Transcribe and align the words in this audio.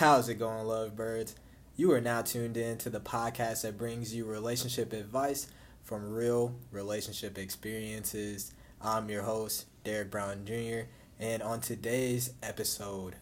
How's 0.00 0.30
it 0.30 0.36
going, 0.36 0.66
lovebirds? 0.66 1.34
You 1.76 1.92
are 1.92 2.00
now 2.00 2.22
tuned 2.22 2.56
in 2.56 2.78
to 2.78 2.88
the 2.88 3.00
podcast 3.00 3.60
that 3.60 3.76
brings 3.76 4.14
you 4.14 4.24
relationship 4.24 4.94
advice 4.94 5.46
from 5.84 6.14
real 6.14 6.54
relationship 6.72 7.36
experiences. 7.36 8.54
I'm 8.80 9.10
your 9.10 9.24
host, 9.24 9.66
Derek 9.84 10.10
Brown 10.10 10.46
Jr., 10.46 10.88
and 11.18 11.42
on 11.42 11.60
today's 11.60 12.32
episode 12.42 13.16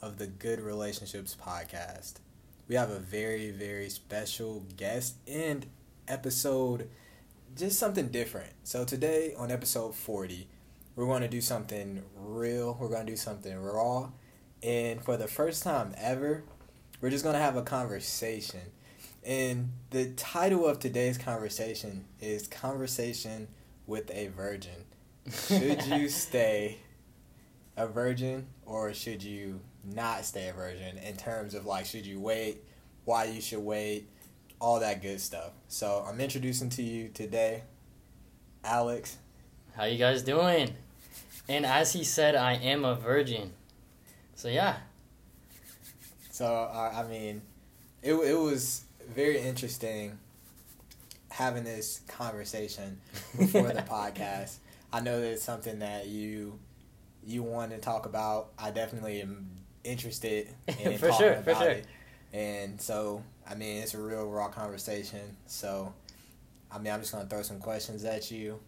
of 0.00 0.16
the 0.16 0.26
Good 0.26 0.60
Relationships 0.60 1.36
podcast, 1.38 2.14
we 2.68 2.74
have 2.74 2.88
a 2.88 3.00
very, 3.00 3.50
very 3.50 3.90
special 3.90 4.64
guest 4.78 5.16
and 5.28 5.66
episode, 6.08 6.88
just 7.54 7.78
something 7.78 8.08
different. 8.08 8.54
So, 8.62 8.86
today 8.86 9.34
on 9.36 9.50
episode 9.50 9.94
40, 9.94 10.48
we're 10.96 11.04
going 11.04 11.20
to 11.20 11.28
do 11.28 11.42
something 11.42 12.02
real, 12.16 12.78
we're 12.80 12.88
going 12.88 13.04
to 13.04 13.12
do 13.12 13.18
something 13.18 13.54
raw, 13.58 14.08
and 14.64 15.02
for 15.02 15.16
the 15.18 15.28
first 15.28 15.62
time 15.62 15.94
ever, 15.98 16.42
we're 17.00 17.10
just 17.10 17.22
to 17.24 17.34
have 17.34 17.56
a 17.56 17.62
conversation. 17.62 18.60
And 19.22 19.70
the 19.90 20.06
title 20.10 20.66
of 20.66 20.80
today's 20.80 21.18
conversation 21.18 22.06
is 22.20 22.48
Conversation 22.48 23.48
with 23.86 24.10
a 24.10 24.28
Virgin. 24.28 24.84
Should 25.46 25.84
you 25.86 26.08
stay 26.08 26.78
a 27.76 27.86
virgin 27.86 28.46
or 28.64 28.94
should 28.94 29.22
you 29.22 29.60
not 29.84 30.24
stay 30.24 30.48
a 30.48 30.52
virgin 30.52 30.96
in 30.98 31.16
terms 31.16 31.54
of 31.54 31.66
like 31.66 31.86
should 31.86 32.06
you 32.06 32.20
wait, 32.20 32.62
why 33.04 33.24
you 33.24 33.40
should 33.40 33.60
wait, 33.60 34.08
all 34.60 34.80
that 34.80 35.02
good 35.02 35.20
stuff. 35.20 35.50
So 35.68 36.04
I'm 36.06 36.20
introducing 36.20 36.70
to 36.70 36.82
you 36.82 37.08
today 37.08 37.64
Alex. 38.62 39.18
How 39.76 39.84
you 39.84 39.98
guys 39.98 40.22
doing? 40.22 40.74
And 41.48 41.66
as 41.66 41.92
he 41.92 42.04
said, 42.04 42.34
I 42.34 42.54
am 42.54 42.84
a 42.84 42.94
virgin. 42.94 43.52
So 44.34 44.48
yeah. 44.48 44.76
So 46.30 46.46
uh, 46.46 46.92
I 46.94 47.08
mean, 47.08 47.42
it 48.02 48.14
it 48.14 48.38
was 48.38 48.84
very 49.14 49.38
interesting 49.40 50.18
having 51.30 51.64
this 51.64 52.00
conversation 52.08 53.00
before 53.38 53.68
the 53.72 53.82
podcast. 53.88 54.56
I 54.92 55.00
know 55.00 55.20
that 55.20 55.32
it's 55.32 55.42
something 55.42 55.80
that 55.80 56.06
you 56.06 56.58
you 57.26 57.42
want 57.42 57.70
to 57.72 57.78
talk 57.78 58.06
about. 58.06 58.48
I 58.58 58.70
definitely 58.70 59.20
am 59.22 59.48
interested 59.82 60.48
in 60.68 60.98
For 60.98 61.08
talking 61.08 61.18
sure, 61.26 61.32
about 61.34 61.44
for 61.44 61.54
sure. 61.54 61.70
it. 61.70 61.86
And 62.32 62.80
so, 62.80 63.22
I 63.48 63.54
mean, 63.54 63.82
it's 63.82 63.94
a 63.94 64.00
real 64.00 64.26
raw 64.26 64.48
conversation. 64.48 65.36
So, 65.46 65.94
I 66.70 66.78
mean, 66.78 66.92
I'm 66.92 67.00
just 67.00 67.12
gonna 67.12 67.26
throw 67.28 67.42
some 67.42 67.60
questions 67.60 68.04
at 68.04 68.30
you. 68.30 68.58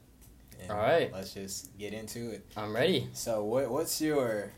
and 0.62 0.70
All 0.70 0.76
right. 0.78 1.12
Let's 1.12 1.34
just 1.34 1.76
get 1.78 1.92
into 1.92 2.30
it. 2.30 2.46
I'm 2.56 2.74
ready. 2.74 3.08
So, 3.12 3.42
what 3.44 3.68
what's 3.70 4.00
your 4.00 4.52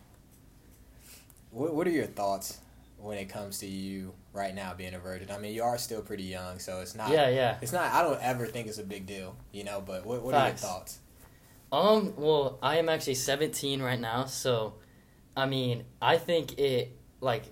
what 1.51 1.75
what 1.75 1.87
are 1.87 1.91
your 1.91 2.07
thoughts 2.07 2.59
when 2.99 3.19
it 3.19 3.27
comes 3.29 3.59
to 3.59 3.67
you 3.67 4.13
right 4.33 4.55
now 4.55 4.75
being 4.75 4.95
a 4.95 4.99
virgin? 4.99 5.31
I 5.31 5.39
mean, 5.39 5.55
you 5.55 5.63
are 5.63 5.79
still 5.79 6.03
pretty 6.03 6.25
young, 6.25 6.59
so 6.59 6.81
it's 6.81 6.95
not. 6.95 7.11
Yeah, 7.11 7.29
yeah. 7.29 7.59
It's 7.61 7.73
not. 7.73 7.93
I 7.93 8.03
don't 8.03 8.21
ever 8.23 8.47
think 8.47 8.67
it's 8.69 8.79
a 8.79 8.85
big 8.85 9.07
deal, 9.07 9.37
you 9.53 9.65
know. 9.65 9.83
But 9.85 10.05
what 10.07 10.23
what 10.23 10.35
are 10.35 10.49
your 10.49 10.57
thoughts? 10.57 11.01
Um, 11.71 12.15
well, 12.17 12.59
I 12.63 12.79
am 12.79 12.89
actually 12.89 13.17
17 13.17 13.83
right 13.83 14.01
now, 14.01 14.25
so 14.25 14.75
I 15.37 15.47
mean, 15.47 15.85
I 16.01 16.17
think 16.17 16.59
it 16.59 16.97
like 17.21 17.45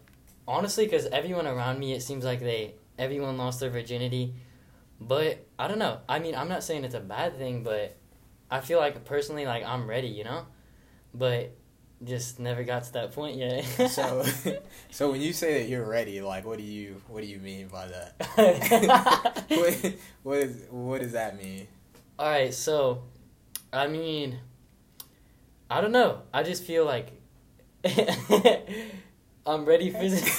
honestly 0.48 0.86
cuz 0.86 1.06
everyone 1.06 1.46
around 1.46 1.78
me 1.78 1.92
it 1.92 2.02
seems 2.02 2.24
like 2.24 2.40
they 2.40 2.74
everyone 2.98 3.36
lost 3.36 3.60
their 3.60 3.70
virginity. 3.70 4.34
But 5.00 5.44
I 5.58 5.68
don't 5.68 5.78
know. 5.78 6.00
I 6.08 6.18
mean, 6.18 6.34
I'm 6.34 6.48
not 6.48 6.64
saying 6.64 6.84
it's 6.84 6.94
a 6.94 7.00
bad 7.00 7.36
thing, 7.36 7.62
but 7.62 7.96
I 8.50 8.60
feel 8.60 8.78
like 8.78 9.04
personally 9.04 9.44
like 9.44 9.64
I'm 9.64 9.88
ready, 9.88 10.08
you 10.08 10.24
know? 10.24 10.46
But 11.12 11.54
just 12.04 12.38
never 12.38 12.62
got 12.62 12.84
to 12.84 12.92
that 12.94 13.12
point 13.12 13.36
yet. 13.36 13.64
So, 13.90 14.24
so 14.90 15.10
when 15.10 15.20
you 15.20 15.32
say 15.32 15.60
that 15.60 15.68
you're 15.68 15.84
ready, 15.84 16.20
like, 16.20 16.44
what 16.44 16.58
do 16.58 16.64
you 16.64 17.00
what 17.08 17.22
do 17.22 17.26
you 17.26 17.38
mean 17.38 17.68
by 17.68 17.88
that? 17.88 19.46
what, 19.48 19.94
what 20.22 20.38
is 20.38 20.64
what 20.70 21.00
does 21.00 21.12
that 21.12 21.36
mean? 21.38 21.66
All 22.18 22.28
right, 22.28 22.52
so 22.52 23.02
I 23.72 23.86
mean, 23.86 24.38
I 25.70 25.80
don't 25.80 25.92
know. 25.92 26.22
I 26.32 26.42
just 26.42 26.64
feel 26.64 26.84
like 26.84 27.12
I'm 29.46 29.64
ready 29.64 29.90
physically. 29.90 30.32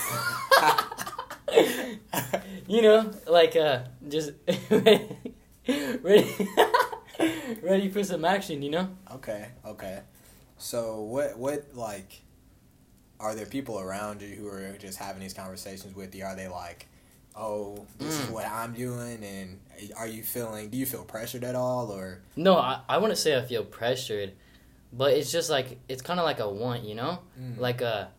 you 2.68 2.82
know, 2.82 3.12
like 3.28 3.56
uh, 3.56 3.80
just 4.08 4.32
ready, 4.70 5.18
ready, 6.02 6.50
ready 7.62 7.90
for 7.90 8.04
some 8.04 8.26
action. 8.26 8.62
You 8.62 8.72
know? 8.72 8.90
Okay, 9.14 9.50
okay. 9.66 10.02
So 10.58 11.02
what 11.02 11.38
what 11.38 11.66
like 11.76 12.22
are 13.20 13.34
there 13.36 13.46
people 13.46 13.80
around 13.80 14.22
you 14.22 14.36
who 14.36 14.48
are 14.48 14.76
just 14.78 14.98
having 14.98 15.22
these 15.22 15.34
conversations 15.34 15.96
with 15.96 16.14
you? 16.16 16.24
Are 16.24 16.36
they 16.36 16.48
like, 16.48 16.88
"Oh, 17.36 17.86
this 17.98 18.20
is 18.20 18.26
Mm. 18.28 18.32
what 18.32 18.46
I'm 18.46 18.74
doing," 18.74 19.24
and 19.24 19.60
are 19.96 20.08
you 20.08 20.24
feeling? 20.24 20.70
Do 20.70 20.78
you 20.78 20.86
feel 20.86 21.04
pressured 21.04 21.44
at 21.44 21.56
all, 21.56 21.92
or 21.92 22.22
No, 22.36 22.58
I 22.58 22.82
I 22.88 22.98
wouldn't 22.98 23.18
say 23.20 23.38
I 23.38 23.44
feel 23.44 23.64
pressured, 23.64 24.34
but 24.94 25.14
it's 25.14 25.32
just 25.32 25.50
like 25.50 25.80
it's 25.88 26.02
kind 26.02 26.20
of 26.20 26.26
like 26.26 26.40
a 26.40 26.50
want. 26.50 26.84
You 26.84 26.96
know? 26.96 27.20
Mm. 27.40 27.58
like 27.60 27.82
a 27.82 28.12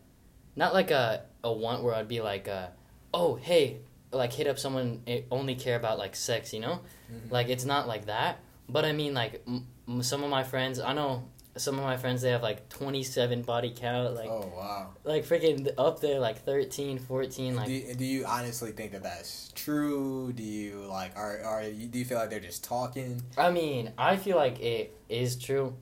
not 0.57 0.75
like 0.75 0.91
a 0.91 1.25
a 1.45 1.53
want 1.53 1.83
where 1.85 1.95
I'd 1.95 2.09
be 2.09 2.21
like 2.21 2.49
uh 2.49 2.67
oh 3.15 3.37
hey 3.37 3.79
like 4.11 4.33
hit 4.33 4.47
up 4.47 4.59
someone 4.59 5.03
only 5.31 5.55
care 5.55 5.77
about 5.77 5.99
like 5.99 6.17
sex 6.17 6.53
you 6.53 6.61
know 6.61 6.81
Mhm. 7.13 7.31
like 7.31 7.49
it's 7.49 7.65
not 7.65 7.87
like 7.87 8.07
that 8.07 8.39
but 8.69 8.85
I 8.85 8.93
mean 8.93 9.15
like 9.15 9.43
m- 9.47 9.67
m- 9.87 10.03
some 10.03 10.25
of 10.25 10.31
my 10.31 10.43
friends 10.43 10.81
I 10.81 10.93
know 10.95 11.29
some 11.59 11.79
of 11.79 11.85
my 11.85 11.97
friends 11.97 12.23
they 12.23 12.31
have 12.31 12.43
like 12.43 12.69
27 12.69 13.43
body 13.43 13.73
count 13.77 14.15
like 14.15 14.29
oh 14.31 14.51
wow? 14.57 14.89
like 15.05 15.25
freaking 15.25 15.69
up 15.77 16.01
there 16.01 16.19
like 16.21 16.45
13 16.45 16.99
14 16.99 17.57
like 17.57 17.67
do, 17.67 17.73
you- 17.73 17.95
do 17.95 18.05
you 18.05 18.25
honestly 18.27 18.71
think 18.73 18.93
that 18.93 19.03
that's 19.03 19.53
true? 19.55 20.33
Do 20.35 20.43
you 20.43 20.87
like 20.89 21.17
are 21.17 21.41
are 21.45 21.63
you, 21.65 21.87
do 21.89 21.99
you 21.99 22.05
feel 22.05 22.19
like 22.19 22.31
they're 22.31 22.41
just 22.41 22.65
talking? 22.65 23.23
I 23.37 23.51
mean 23.51 23.93
I 23.99 24.17
feel 24.17 24.37
like 24.37 24.61
it 24.61 24.97
is 25.09 25.37
true 25.37 25.75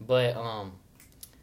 but 0.00 0.36
um 0.36 0.72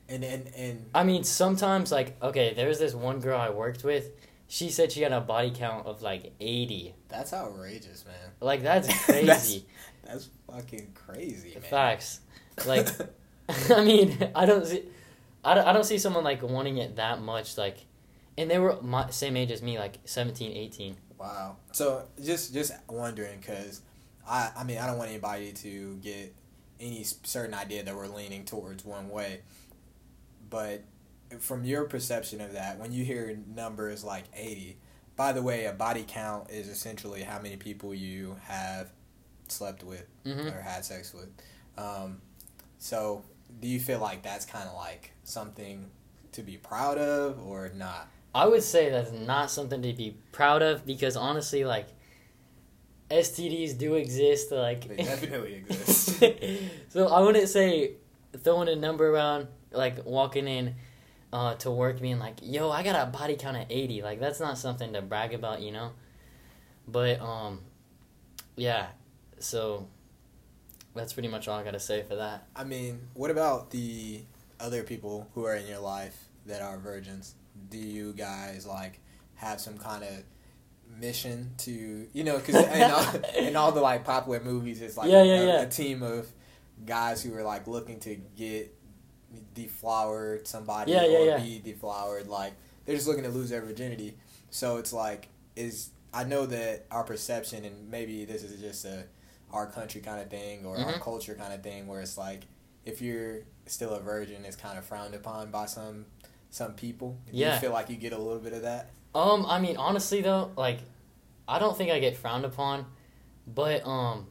And 0.09 0.23
and 0.23 0.47
and 0.55 0.85
I 0.93 1.03
mean 1.03 1.23
sometimes 1.23 1.91
like 1.91 2.21
okay 2.21 2.53
there's 2.53 2.79
this 2.79 2.93
one 2.93 3.19
girl 3.19 3.39
I 3.39 3.49
worked 3.49 3.83
with 3.83 4.11
she 4.49 4.69
said 4.69 4.91
she 4.93 5.01
had 5.01 5.11
a 5.11 5.19
body 5.19 5.51
count 5.51 5.85
of 5.85 6.01
like 6.01 6.31
80 6.39 6.93
that's 7.09 7.33
outrageous, 7.33 8.05
man. 8.05 8.15
like 8.41 8.63
that's 8.63 8.87
That's- 9.07 9.25
crazy 9.49 9.65
That's 10.05 10.29
fucking 10.49 10.91
crazy, 10.93 11.53
man. 11.55 11.63
Facts. 11.69 12.21
Like, 12.65 12.87
I 13.75 13.83
mean, 13.83 14.17
I 14.35 14.45
don't 14.45 14.65
see, 14.65 14.83
I 15.43 15.55
don't, 15.55 15.67
I 15.67 15.73
don't 15.73 15.85
see 15.85 15.97
someone 15.97 16.23
like 16.23 16.41
wanting 16.43 16.77
it 16.77 16.95
that 16.97 17.21
much. 17.21 17.57
Like, 17.57 17.77
and 18.37 18.49
they 18.51 18.59
were 18.59 18.77
my 18.81 19.09
same 19.09 19.37
age 19.37 19.51
as 19.51 19.61
me, 19.61 19.77
like 19.79 19.99
17, 20.05 20.51
18. 20.55 20.97
Wow. 21.19 21.55
So 21.71 22.05
just 22.23 22.53
just 22.53 22.73
wondering 22.87 23.39
because 23.39 23.81
I 24.27 24.51
I 24.55 24.63
mean 24.63 24.77
I 24.77 24.85
don't 24.85 24.97
want 24.97 25.09
anybody 25.09 25.51
to 25.53 25.95
get 25.95 26.35
any 26.79 27.03
certain 27.03 27.55
idea 27.55 27.83
that 27.83 27.95
we're 27.95 28.07
leaning 28.07 28.45
towards 28.45 28.85
one 28.85 29.09
way, 29.09 29.41
but 30.49 30.83
from 31.39 31.65
your 31.65 31.85
perception 31.85 32.39
of 32.39 32.53
that, 32.53 32.77
when 32.79 32.91
you 32.91 33.03
hear 33.03 33.37
numbers 33.55 34.03
like 34.03 34.25
eighty, 34.35 34.77
by 35.15 35.33
the 35.33 35.41
way, 35.41 35.65
a 35.65 35.73
body 35.73 36.05
count 36.07 36.51
is 36.51 36.67
essentially 36.67 37.23
how 37.23 37.39
many 37.41 37.57
people 37.57 37.93
you 37.95 38.35
have 38.43 38.91
slept 39.47 39.83
with 39.83 40.05
Mm-hmm. 40.25 40.47
or 40.49 40.61
had 40.61 40.85
sex 40.85 41.13
with. 41.13 41.29
Um, 41.77 42.21
so 42.77 43.23
do 43.59 43.67
you 43.67 43.79
feel 43.79 43.99
like 43.99 44.23
that's 44.23 44.45
kind 44.45 44.67
of 44.67 44.75
like 44.75 45.11
something 45.23 45.89
to 46.33 46.43
be 46.43 46.57
proud 46.57 46.97
of 46.97 47.39
or 47.45 47.71
not? 47.75 48.07
I 48.35 48.45
would 48.45 48.63
say 48.63 48.89
that's 48.89 49.11
not 49.11 49.49
something 49.49 49.81
to 49.81 49.93
be 49.93 50.17
proud 50.31 50.61
of 50.61 50.85
because 50.85 51.15
honestly, 51.15 51.65
like, 51.65 51.87
STDs 53.09 53.77
do 53.77 53.95
exist. 53.95 54.51
Like, 54.51 54.87
They 54.87 54.97
definitely 54.97 55.55
exist. 55.69 56.23
so 56.89 57.07
I 57.07 57.21
wouldn't 57.21 57.49
say 57.49 57.93
throwing 58.37 58.67
a 58.67 58.75
number 58.75 59.09
around, 59.09 59.47
like 59.71 60.05
walking 60.05 60.47
in. 60.47 60.75
Uh, 61.33 61.53
to 61.55 61.69
work 61.69 61.99
being 61.99 62.19
like, 62.19 62.37
yo, 62.41 62.71
I 62.71 62.83
got 62.83 62.95
a 62.95 63.11
body 63.11 63.35
count 63.35 63.57
of 63.57 63.65
80. 63.69 64.01
Like, 64.01 64.21
that's 64.21 64.39
not 64.39 64.57
something 64.57 64.93
to 64.93 65.01
brag 65.01 65.33
about, 65.33 65.61
you 65.61 65.73
know? 65.73 65.91
But, 66.87 67.19
um, 67.19 67.59
yeah, 68.55 68.87
so 69.37 69.87
that's 70.97 71.13
pretty 71.13 71.29
much 71.29 71.47
all 71.47 71.57
I 71.59 71.63
gotta 71.63 71.79
say 71.79 72.03
for 72.03 72.15
that. 72.15 72.47
I 72.55 72.63
mean, 72.63 72.99
what 73.13 73.31
about 73.31 73.71
the 73.71 74.21
other 74.59 74.83
people 74.83 75.29
who 75.35 75.45
are 75.45 75.55
in 75.55 75.67
your 75.67 75.79
life 75.79 76.17
that 76.45 76.61
are 76.61 76.77
virgins? 76.77 77.35
Do 77.69 77.77
you 77.77 78.13
guys 78.13 78.65
like 78.65 78.99
have 79.35 79.59
some 79.61 79.77
kind 79.77 80.03
of 80.03 80.23
mission 80.99 81.51
to 81.59 82.07
you 82.13 82.23
know? 82.23 82.37
Because 82.37 82.55
in, 82.67 82.91
all- 82.91 83.15
in 83.47 83.55
all 83.55 83.71
the 83.71 83.81
like 83.81 84.03
popular 84.05 84.39
movies, 84.39 84.81
it's 84.81 84.97
like 84.97 85.09
Yeah, 85.09 85.23
yeah, 85.23 85.33
a, 85.41 85.45
yeah. 85.47 85.61
a 85.61 85.67
team 85.69 86.03
of 86.03 86.27
guys 86.85 87.21
who 87.23 87.33
are 87.35 87.43
like 87.43 87.67
looking 87.67 87.99
to 88.01 88.15
get 88.35 88.73
deflowered 89.53 90.47
somebody 90.47 90.91
Yeah, 90.91 91.05
yeah, 91.05 91.17
or 91.17 91.25
yeah. 91.25 91.37
be 91.39 91.59
deflowered. 91.63 92.27
Like 92.27 92.53
they're 92.85 92.95
just 92.95 93.07
looking 93.07 93.23
to 93.23 93.29
lose 93.29 93.49
their 93.49 93.61
virginity. 93.61 94.17
So 94.49 94.77
it's 94.77 94.93
like 94.93 95.29
is 95.55 95.89
I 96.13 96.23
know 96.23 96.45
that 96.45 96.85
our 96.91 97.03
perception 97.03 97.65
and 97.65 97.89
maybe 97.89 98.25
this 98.25 98.43
is 98.43 98.59
just 98.61 98.85
a 98.85 99.05
our 99.51 99.65
country 99.67 100.01
kind 100.01 100.21
of 100.21 100.29
thing 100.29 100.65
or 100.65 100.77
our 100.77 100.93
Mhm. 100.93 101.01
culture 101.01 101.35
kind 101.35 101.53
of 101.53 101.63
thing 101.63 101.87
where 101.87 102.01
it's 102.01 102.17
like 102.17 102.43
if 102.85 103.01
you're 103.01 103.41
still 103.65 103.91
a 103.91 103.99
virgin 103.99 104.45
it's 104.45 104.55
kind 104.55 104.77
of 104.77 104.85
frowned 104.85 105.13
upon 105.15 105.51
by 105.51 105.65
some 105.65 106.05
some 106.49 106.73
people? 106.73 107.17
Do 107.25 107.37
Yeah. 107.37 107.53
you 107.55 107.59
feel 107.59 107.71
like 107.71 107.89
you 107.89 107.97
get 107.97 108.13
a 108.13 108.17
little 108.17 108.39
bit 108.39 108.53
of 108.53 108.61
that? 108.63 108.89
Um, 109.13 109.45
I 109.45 109.59
mean, 109.59 109.77
honestly 109.77 110.21
though, 110.21 110.51
like, 110.55 110.79
I 111.47 111.59
don't 111.59 111.77
think 111.77 111.91
I 111.91 111.99
get 111.99 112.15
frowned 112.15 112.45
upon, 112.45 112.85
but 113.45 113.85
um, 113.85 114.27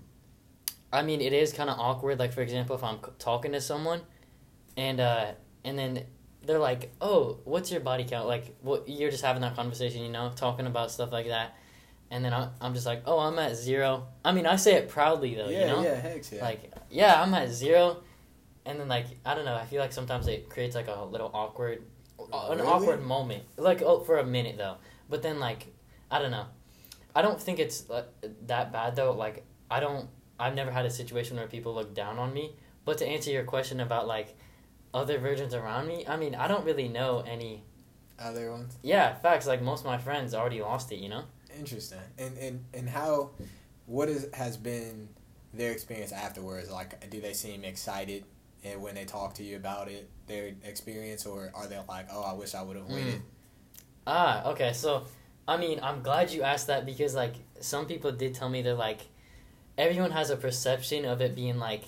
I 0.93 1.03
mean, 1.03 1.21
it 1.21 1.33
is 1.33 1.53
kind 1.53 1.69
of 1.69 1.79
awkward. 1.79 2.19
Like, 2.19 2.33
for 2.33 2.41
example, 2.41 2.77
if 2.77 2.83
I'm 2.85 2.99
talking 3.19 3.53
to 3.53 3.61
someone, 3.61 4.01
and 4.77 5.01
uh, 5.01 5.33
and 5.65 5.79
then 5.79 6.05
they're 6.43 6.59
like, 6.59 6.93
"Oh, 7.01 7.39
what's 7.45 7.71
your 7.71 7.81
body 7.81 8.05
count?" 8.05 8.27
Like, 8.29 8.57
what 8.63 8.89
you're 8.89 9.11
just 9.11 9.25
having 9.25 9.43
that 9.43 9.57
conversation, 9.57 10.03
you 10.03 10.11
know, 10.11 10.31
talking 10.35 10.67
about 10.67 10.91
stuff 10.91 11.13
like 11.13 11.27
that, 11.29 11.55
and 12.17 12.25
then 12.25 12.33
I, 12.33 12.49
I'm 12.63 12.73
just 12.73 12.87
like, 12.87 13.03
"Oh, 13.07 13.19
I'm 13.19 13.39
at 13.39 13.55
zero. 13.57 14.09
I 14.25 14.33
mean, 14.33 14.47
I 14.47 14.57
say 14.57 14.75
it 14.75 14.89
proudly 14.89 15.35
though, 15.35 15.49
yeah, 15.51 15.61
you 15.61 15.67
know, 15.67 15.83
yeah, 15.83 16.01
heck 16.01 16.33
yeah. 16.33 16.43
like, 16.43 16.73
yeah, 16.91 17.23
I'm 17.23 17.35
at 17.35 17.51
zero, 17.51 18.03
and 18.65 18.81
then 18.81 18.89
like, 18.89 19.07
I 19.25 19.35
don't 19.35 19.45
know. 19.45 19.55
I 19.55 19.67
feel 19.67 19.81
like 19.81 19.93
sometimes 19.93 20.27
it 20.27 20.49
creates 20.49 20.75
like 20.75 20.89
a 20.89 21.05
little 21.05 21.31
awkward 21.35 21.83
an 22.19 22.59
Really? 22.59 22.63
awkward 22.63 23.03
moment, 23.05 23.45
like 23.57 23.83
oh, 23.83 24.01
for 24.01 24.19
a 24.19 24.25
minute 24.25 24.57
though. 24.57 24.77
But 25.09 25.23
then 25.23 25.39
like 25.39 25.67
I 26.11 26.19
don't 26.19 26.31
know, 26.31 26.47
I 27.15 27.23
don't 27.23 27.41
think 27.41 27.59
it's 27.59 27.89
uh, 27.91 28.05
that 28.47 28.73
bad 28.73 28.97
though. 28.97 29.13
Like 29.13 29.45
I 29.71 29.81
don't, 29.81 30.09
I've 30.39 30.55
never 30.55 30.71
had 30.71 30.87
a 30.87 30.91
situation 30.91 31.37
where 31.37 31.47
people 31.47 31.75
look 31.75 31.95
down 31.95 32.19
on 32.19 32.33
me. 32.33 32.57
But 32.85 32.99
to 32.99 33.07
answer 33.07 33.31
your 33.31 33.45
question 33.45 33.81
about 33.81 34.07
like 34.07 34.37
other 34.95 35.19
virgins 35.19 35.55
around 35.55 35.87
me, 35.89 36.05
I 36.09 36.17
mean 36.17 36.35
I 36.35 36.49
don't 36.49 36.65
really 36.65 36.89
know 36.89 37.23
any. 37.27 37.65
Other 38.19 38.51
ones. 38.51 38.79
Yeah, 38.83 39.15
facts. 39.17 39.47
Like 39.47 39.61
most 39.61 39.81
of 39.81 39.87
my 39.87 39.99
friends 39.99 40.35
already 40.35 40.63
lost 40.63 40.91
it. 40.93 40.97
You 40.97 41.11
know. 41.11 41.25
Interesting. 41.59 41.99
And 42.19 42.37
and 42.39 42.65
and 42.75 42.89
how, 42.89 43.31
what 43.87 44.09
is 44.09 44.29
has 44.35 44.57
been 44.57 45.09
their 45.53 45.73
experience 45.73 46.13
afterwards? 46.13 46.71
Like, 46.71 47.11
do 47.11 47.21
they 47.21 47.33
seem 47.33 47.65
excited? 47.65 48.25
And 48.65 48.83
when 48.83 48.95
they 48.95 49.05
talk 49.05 49.35
to 49.35 49.45
you 49.45 49.57
about 49.57 49.89
it, 49.89 50.09
their 50.27 50.53
experience, 50.65 51.25
or 51.27 51.51
are 51.55 51.67
they 51.67 51.79
like, 51.89 52.09
"Oh, 52.13 52.23
I 52.23 52.33
wish 52.33 52.55
I 52.55 52.63
would 52.63 52.77
have 52.77 52.87
waited"? 52.87 53.23
Ah, 54.07 54.51
okay. 54.51 54.73
So, 54.73 55.05
I 55.47 55.57
mean, 55.57 55.81
I'm 55.83 56.03
glad 56.03 56.31
you 56.31 56.43
asked 56.43 56.69
that 56.69 56.87
because 56.87 57.15
like 57.15 57.35
some 57.61 57.87
people 57.87 58.13
did 58.13 58.35
tell 58.35 58.49
me 58.49 58.63
they're 58.63 58.75
like, 58.75 59.01
everyone 59.79 60.11
has 60.11 60.31
a 60.31 60.37
perception 60.37 61.05
of 61.05 61.21
it 61.21 61.35
being 61.35 61.59
like, 61.59 61.85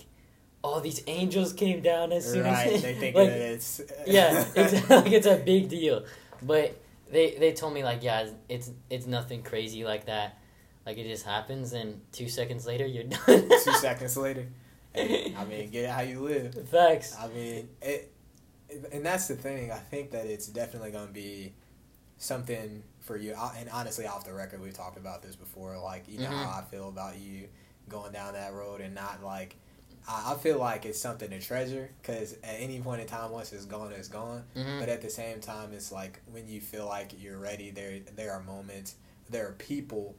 oh, 0.63 0.81
these 0.81 1.03
angels 1.07 1.53
came 1.53 1.81
down 1.81 2.13
as 2.13 2.31
soon 2.31 2.45
right? 2.45 2.73
as 2.73 2.83
They 2.83 2.95
think 3.01 3.17
like, 3.17 3.29
it's 3.29 3.81
yeah, 4.07 4.45
it's 4.55 4.91
like 4.91 5.13
it's 5.13 5.27
a 5.27 5.37
big 5.37 5.69
deal. 5.69 6.05
But 6.43 6.81
they 7.11 7.37
they 7.39 7.53
told 7.53 7.75
me 7.75 7.85
like, 7.85 8.03
yeah, 8.03 8.29
it's 8.49 8.71
it's 8.91 9.07
nothing 9.07 9.43
crazy 9.43 9.85
like 9.85 10.07
that. 10.07 10.39
Like 10.87 10.97
it 10.99 11.05
just 11.09 11.25
happens, 11.27 11.73
and 11.75 12.01
two 12.13 12.29
seconds 12.29 12.67
later 12.67 12.87
you're 12.87 13.05
done. 13.27 13.49
Two 13.65 13.73
seconds 13.75 14.17
later. 14.17 14.47
Hey, 14.95 15.35
I 15.37 15.45
mean, 15.45 15.71
get 15.71 15.85
it 15.85 15.91
how 15.91 16.01
you 16.01 16.21
live. 16.21 16.69
Facts. 16.69 17.15
I 17.19 17.29
mean, 17.29 17.69
it, 17.83 18.13
and 18.93 19.05
that's 19.05 19.29
the 19.29 19.37
thing. 19.37 19.71
I 19.71 19.77
think 19.79 20.11
that 20.13 20.25
it's 20.27 20.47
definitely 20.47 20.91
going 20.91 21.07
to 21.09 21.13
be 21.13 21.53
something 22.17 22.83
for 23.01 23.17
you. 23.17 23.35
I- 23.35 23.57
And 23.61 23.69
honestly, 23.71 24.07
off 24.07 24.25
the 24.25 24.33
record, 24.33 24.61
we've 24.61 24.73
talked 24.75 24.97
about 24.99 25.23
this 25.23 25.37
before. 25.37 25.79
Like, 25.79 26.09
you 26.09 26.19
know 26.19 26.31
Mhm. 26.31 26.45
how 26.45 26.61
I 26.61 26.65
feel 26.71 26.89
about 26.89 27.19
you 27.19 27.49
going 27.89 28.13
down 28.13 28.33
that 28.35 28.53
road 28.55 28.81
and 28.81 28.95
not 28.95 29.23
like. 29.23 29.57
I 30.09 30.33
I 30.33 30.35
feel 30.37 30.59
like 30.59 30.87
it's 30.87 30.99
something 31.01 31.31
to 31.31 31.39
treasure 31.41 31.91
because 32.01 32.33
at 32.43 32.57
any 32.59 32.81
point 32.81 33.01
in 33.03 33.07
time, 33.07 33.31
once 33.31 33.53
it's 33.53 33.67
gone, 33.67 33.93
it's 33.93 34.09
gone. 34.09 34.45
hmm 34.55 34.79
But 34.81 34.89
at 34.89 35.03
the 35.03 35.11
same 35.11 35.41
time, 35.41 35.73
it's 35.73 35.93
like 35.93 36.21
when 36.33 36.49
you 36.49 36.61
feel 36.61 36.87
like 36.87 37.13
you're 37.23 37.39
ready, 37.39 37.71
there 37.71 38.01
there 38.17 38.33
are 38.33 38.43
moments, 38.43 38.97
there 39.31 39.47
are 39.49 39.53
people, 39.53 40.17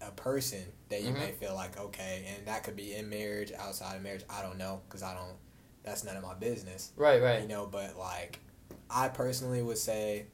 a 0.00 0.10
person 0.12 0.64
that 0.88 1.02
you 1.02 1.10
Mhm. 1.12 1.18
may 1.18 1.32
feel 1.32 1.54
like 1.54 1.78
okay, 1.78 2.24
and 2.34 2.46
that 2.46 2.64
could 2.64 2.76
be 2.76 2.94
in 2.94 3.08
marriage, 3.08 3.52
outside 3.52 3.96
of 3.96 4.02
marriage. 4.02 4.24
I 4.30 4.42
don't 4.42 4.58
know 4.58 4.80
because 4.88 5.02
I 5.02 5.14
don't. 5.14 5.36
That's 5.82 6.02
none 6.02 6.16
of 6.16 6.22
my 6.22 6.32
business, 6.34 6.92
Right, 6.96 7.20
right. 7.22 7.42
you 7.42 7.48
know. 7.48 7.66
But 7.66 7.98
like, 7.98 8.40
I 8.88 9.08
personally 9.08 9.62
would 9.62 9.76
say, 9.78 10.26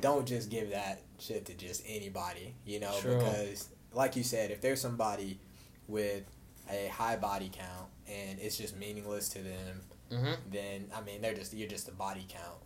don't 0.00 0.26
just 0.26 0.50
give 0.50 0.70
that 0.70 1.00
shit 1.18 1.46
to 1.46 1.54
just 1.54 1.82
anybody, 1.86 2.54
you 2.66 2.80
know, 2.80 2.98
True. 3.00 3.16
because 3.16 3.68
like 3.92 4.16
you 4.16 4.22
said, 4.22 4.50
if 4.50 4.60
there's 4.60 4.80
somebody 4.80 5.38
with 5.88 6.24
a 6.70 6.88
high 6.88 7.16
body 7.16 7.50
count 7.52 7.88
and 8.08 8.38
it's 8.40 8.56
just 8.56 8.76
meaningless 8.76 9.28
to 9.30 9.38
them 9.40 9.82
hmm 10.10 10.32
then 10.50 10.86
I 10.94 11.00
mean 11.00 11.22
they're 11.22 11.34
just 11.34 11.52
you're 11.54 11.68
just 11.68 11.88
a 11.88 11.92
body 11.92 12.26
count. 12.28 12.58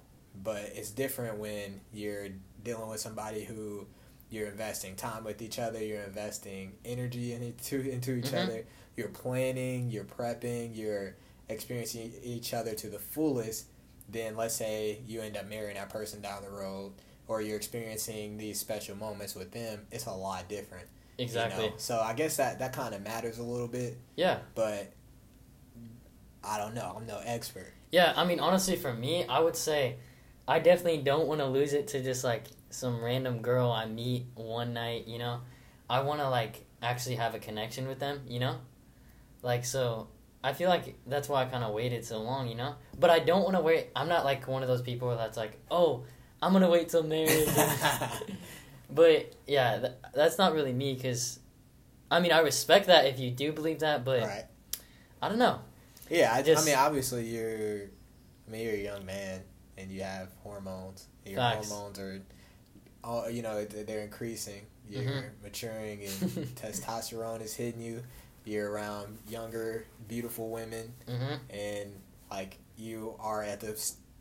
But 0.42 0.70
it's 0.74 0.90
different 0.90 1.38
when 1.38 1.80
you're 1.92 2.28
dealing 2.62 2.88
with 2.88 3.00
somebody 3.00 3.44
who 3.44 3.86
you're 4.30 4.48
investing 4.48 4.94
time 4.94 5.24
with 5.24 5.40
each 5.42 5.58
other, 5.58 5.82
you're 5.82 6.02
investing 6.02 6.74
energy 6.84 7.32
into 7.32 7.80
into 7.88 8.12
each 8.16 8.26
Mhm. 8.32 8.42
other, 8.44 8.64
you're 8.96 9.08
planning, 9.08 9.90
you're 9.90 10.04
prepping, 10.04 10.76
you're 10.76 11.16
experiencing 11.48 12.12
each 12.22 12.52
other 12.54 12.74
to 12.74 12.88
the 12.88 12.98
fullest. 12.98 13.66
Then 14.08 14.36
let's 14.36 14.54
say 14.54 15.00
you 15.06 15.22
end 15.22 15.36
up 15.36 15.46
marrying 15.48 15.74
that 15.76 15.88
person 15.90 16.20
down 16.20 16.42
the 16.42 16.50
road, 16.50 16.92
or 17.26 17.40
you're 17.40 17.56
experiencing 17.56 18.36
these 18.36 18.60
special 18.60 18.96
moments 18.96 19.34
with 19.34 19.52
them. 19.52 19.86
It's 19.90 20.06
a 20.06 20.12
lot 20.12 20.48
different. 20.48 20.88
You 21.18 21.24
Exactly. 21.24 21.66
know? 21.66 21.72
So 21.76 22.00
I 22.00 22.14
guess 22.14 22.36
that 22.36 22.58
that 22.60 22.72
kind 22.72 22.94
of 22.94 23.02
matters 23.02 23.38
a 23.38 23.42
little 23.42 23.68
bit, 23.68 23.98
Yeah. 24.16 24.38
but 24.54 24.92
I 26.42 26.56
don't 26.58 26.74
know. 26.74 26.94
I'm 26.96 27.06
no 27.06 27.20
expert. 27.24 27.72
Yeah, 27.90 28.12
I 28.16 28.24
mean, 28.24 28.40
honestly, 28.40 28.76
for 28.76 28.92
me, 28.92 29.24
I 29.26 29.40
would 29.40 29.56
say 29.56 29.96
I 30.46 30.58
definitely 30.60 31.02
don't 31.02 31.26
want 31.26 31.40
to 31.40 31.46
lose 31.46 31.72
it 31.72 31.88
to 31.88 32.02
just 32.02 32.24
like 32.24 32.44
some 32.70 33.02
random 33.02 33.42
girl 33.42 33.70
I 33.70 33.86
meet 33.86 34.26
one 34.34 34.72
night, 34.74 35.06
you 35.08 35.18
know? 35.18 35.40
I 35.90 36.00
want 36.00 36.20
to 36.20 36.28
like 36.28 36.64
actually 36.82 37.16
have 37.16 37.34
a 37.34 37.38
connection 37.38 37.88
with 37.88 37.98
them, 37.98 38.20
you 38.28 38.40
know? 38.40 38.56
Like, 39.42 39.64
so 39.64 40.08
I 40.44 40.52
feel 40.52 40.68
like 40.68 40.96
that's 41.06 41.28
why 41.28 41.42
I 41.42 41.46
kind 41.46 41.64
of 41.64 41.72
waited 41.74 42.04
so 42.04 42.22
long, 42.22 42.46
you 42.48 42.54
know? 42.54 42.76
But 42.98 43.10
I 43.10 43.18
don't 43.18 43.42
want 43.42 43.56
to 43.56 43.60
wait. 43.62 43.88
I'm 43.96 44.08
not 44.08 44.24
like 44.24 44.46
one 44.46 44.62
of 44.62 44.68
those 44.68 44.82
people 44.82 45.14
that's 45.16 45.36
like, 45.36 45.58
oh, 45.70 46.04
I'm 46.40 46.52
going 46.52 46.62
to 46.62 46.68
wait 46.70 46.88
till 46.90 47.02
marriage. 47.02 47.48
but 48.90 49.34
yeah, 49.46 49.78
th- 49.78 49.92
that's 50.14 50.38
not 50.38 50.52
really 50.54 50.72
me 50.72 50.94
because, 50.94 51.40
I 52.10 52.20
mean, 52.20 52.32
I 52.32 52.40
respect 52.40 52.86
that 52.86 53.06
if 53.06 53.18
you 53.18 53.30
do 53.30 53.52
believe 53.52 53.80
that, 53.80 54.04
but 54.04 54.22
right. 54.22 54.44
I 55.20 55.28
don't 55.28 55.38
know. 55.38 55.60
Yeah, 56.10 56.32
I, 56.32 56.42
Just- 56.42 56.62
I 56.62 56.66
mean, 56.70 56.78
obviously 56.78 57.26
you're, 57.26 57.82
I 58.46 58.50
mean, 58.50 58.62
you're 58.64 58.74
a 58.74 58.82
young 58.82 59.04
man 59.04 59.40
and 59.76 59.90
you 59.90 60.02
have 60.02 60.28
hormones. 60.42 61.06
Your 61.26 61.36
Facts. 61.36 61.68
hormones 61.70 61.98
are, 61.98 62.22
all 63.04 63.28
you 63.30 63.42
know, 63.42 63.64
they're 63.64 64.00
increasing. 64.02 64.62
You're 64.88 65.02
Mhm. 65.02 65.24
maturing 65.42 66.00
and 66.02 66.10
testosterone 66.56 67.42
is 67.42 67.54
hitting 67.54 67.80
you. 67.82 68.02
You're 68.44 68.70
around 68.70 69.18
younger, 69.28 69.84
beautiful 70.08 70.48
women, 70.48 70.94
hmm 71.06 71.34
and 71.50 71.92
like 72.30 72.56
you 72.78 73.14
are 73.20 73.42
at 73.42 73.60
the 73.60 73.78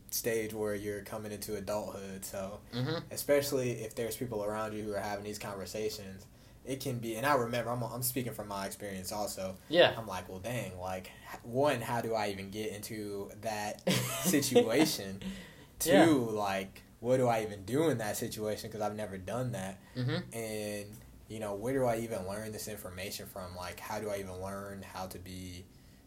stage 0.09 0.53
where 0.53 0.75
you're 0.75 1.01
coming 1.01 1.31
into 1.31 1.55
adulthood. 1.55 2.23
So, 2.25 2.59
hmm 2.73 2.97
especially 3.11 3.71
if 3.71 3.95
there's 3.95 4.15
people 4.15 4.43
around 4.43 4.73
you 4.73 4.83
who 4.83 4.93
are 4.93 4.99
having 4.99 5.23
these 5.23 5.39
conversations, 5.39 6.25
it 6.65 6.79
can 6.81 6.97
be. 6.99 7.15
And 7.15 7.25
I 7.25 7.35
remember, 7.35 7.71
I'm 7.71 7.81
I'm 7.83 8.03
speaking 8.03 8.33
from 8.33 8.47
my 8.49 8.65
experience 8.65 9.11
also. 9.11 9.55
Yeah. 9.69 9.93
I'm 9.97 10.07
like, 10.07 10.27
well, 10.29 10.39
dang, 10.39 10.77
like, 10.79 11.11
one, 11.43 11.81
how 11.81 12.01
do 12.01 12.13
I 12.13 12.29
even 12.29 12.49
get 12.51 12.71
into 12.73 13.31
that 13.41 13.81
situation? 14.23 15.21
Two, 15.79 15.91
Yeah. 15.91 16.05
like, 16.39 16.81
what 16.99 17.17
do 17.17 17.27
I 17.27 17.43
even 17.43 17.63
do 17.65 17.89
in 17.89 17.99
that 17.99 18.17
situation? 18.17 18.69
Because 18.69 18.81
I've 18.81 18.95
never 18.95 19.17
done 19.17 19.51
that. 19.53 19.79
hmm 19.95 20.17
And, 20.33 20.85
you 21.29 21.39
know, 21.39 21.53
where 21.55 21.73
do 21.73 21.85
I 21.85 21.97
even 21.99 22.27
learn 22.27 22.51
this 22.51 22.67
information 22.67 23.27
from? 23.27 23.55
Like, 23.55 23.79
how 23.79 23.99
do 23.99 24.09
I 24.09 24.17
even 24.19 24.41
learn 24.41 24.83
how 24.93 25.05
to 25.07 25.19
be 25.19 25.65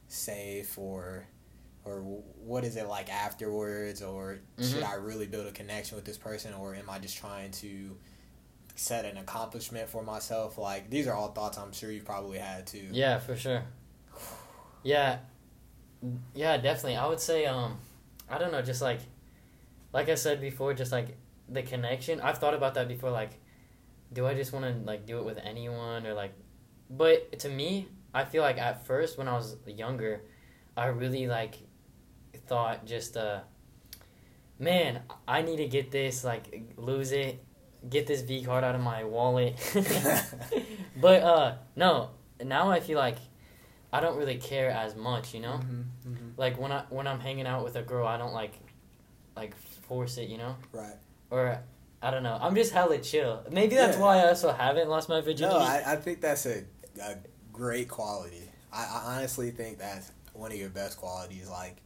safe 0.08 0.76
or. 0.78 1.26
Or 1.84 2.00
what 2.00 2.64
is 2.64 2.76
it 2.76 2.86
like 2.86 3.08
afterwards? 3.10 4.02
Or 4.02 4.40
should 4.58 4.82
Mhm. 4.82 4.90
I 4.90 4.94
really 4.94 5.26
build 5.26 5.46
a 5.46 5.52
connection 5.52 5.96
with 5.96 6.04
this 6.04 6.18
person? 6.18 6.52
Or 6.54 6.74
am 6.74 6.90
I 6.90 6.98
just 6.98 7.16
trying 7.16 7.50
to 7.52 7.96
set 8.76 9.04
an 9.04 9.16
accomplishment 9.16 9.88
for 9.88 10.02
myself? 10.02 10.58
Like, 10.58 10.90
these 10.90 11.06
are 11.06 11.14
all 11.14 11.32
thoughts 11.32 11.58
I'm 11.58 11.72
sure 11.72 11.90
you've 11.90 12.04
probably 12.04 12.38
had 12.38 12.66
too. 12.66 12.88
Yeah, 12.90 13.18
for 13.18 13.36
sure. 13.36 13.62
Yeah, 14.82 15.18
yeah, 16.34 16.56
definitely. 16.56 16.96
I 16.96 17.06
would 17.06 17.20
say, 17.20 17.46
um, 17.46 17.78
I 18.28 18.38
don't 18.38 18.52
know, 18.52 18.62
just 18.62 18.80
like, 18.82 19.00
like 19.92 20.08
I 20.08 20.14
said 20.14 20.40
before, 20.40 20.72
just 20.74 20.92
like 20.92 21.16
the 21.48 21.62
connection. 21.62 22.20
I've 22.20 22.38
thought 22.38 22.54
about 22.54 22.74
that 22.74 22.88
before. 22.88 23.10
Like, 23.10 23.32
do 24.12 24.26
I 24.26 24.34
just 24.34 24.52
want 24.52 24.64
to 24.64 24.72
like 24.86 25.06
do 25.06 25.18
it 25.18 25.24
with 25.24 25.38
anyone 25.38 26.06
or 26.06 26.14
like? 26.14 26.32
But 26.88 27.38
to 27.40 27.48
me, 27.48 27.88
I 28.14 28.24
feel 28.24 28.42
like 28.42 28.58
at 28.58 28.86
first 28.86 29.18
when 29.18 29.28
I 29.28 29.34
was 29.34 29.56
younger, 29.66 30.22
I 30.76 30.86
really 30.86 31.26
like 31.26 31.56
thought 32.46 32.86
just 32.86 33.16
uh, 33.16 33.40
man, 34.58 35.00
I 35.26 35.42
need 35.42 35.56
to 35.58 35.66
get 35.66 35.90
this 35.90 36.24
like 36.24 36.72
lose 36.76 37.12
it, 37.12 37.42
get 37.88 38.06
this 38.06 38.22
V 38.22 38.44
card 38.44 38.64
out 38.64 38.74
of 38.74 38.80
my 38.80 39.04
wallet. 39.04 39.56
but 41.00 41.22
uh, 41.22 41.54
no, 41.76 42.10
now 42.44 42.70
I 42.70 42.80
feel 42.80 42.98
like 42.98 43.16
I 43.92 44.00
don't 44.00 44.16
really 44.16 44.36
care 44.36 44.70
as 44.70 44.94
much, 44.94 45.34
you 45.34 45.40
know. 45.40 45.60
Mhm, 45.62 45.84
mhm. 46.06 46.32
Like 46.36 46.58
when 46.58 46.72
I 46.72 46.84
when 46.90 47.06
I'm 47.06 47.20
hanging 47.20 47.46
out 47.46 47.64
with 47.64 47.76
a 47.76 47.82
girl, 47.82 48.06
I 48.06 48.16
don't 48.18 48.32
like 48.32 48.54
like 49.36 49.56
force 49.56 50.18
it, 50.18 50.28
you 50.28 50.38
know. 50.38 50.56
Right. 50.72 50.96
Or 51.30 51.58
I 52.02 52.10
don't 52.10 52.22
know. 52.22 52.38
I'm 52.40 52.54
just 52.54 52.72
hella 52.72 52.98
chill. 52.98 53.42
Maybe 53.50 53.74
that's 53.76 53.96
Yeah. 53.96 54.02
why 54.02 54.18
I 54.18 54.28
also 54.28 54.52
haven't 54.52 54.88
lost 54.88 55.08
my 55.08 55.20
virginity. 55.20 55.54
No, 55.58 55.60
I, 55.60 55.82
I 55.86 55.96
think 55.96 56.20
that's 56.20 56.46
a, 56.46 56.64
a 57.02 57.16
great 57.52 57.88
quality. 57.88 58.50
I, 58.72 58.82
I 58.84 59.16
honestly 59.16 59.50
think 59.50 59.78
that's 59.78 60.10
one 60.32 60.50
of 60.50 60.58
your 60.58 60.70
best 60.70 60.96
qualities. 60.96 61.48
Like, 61.50 61.76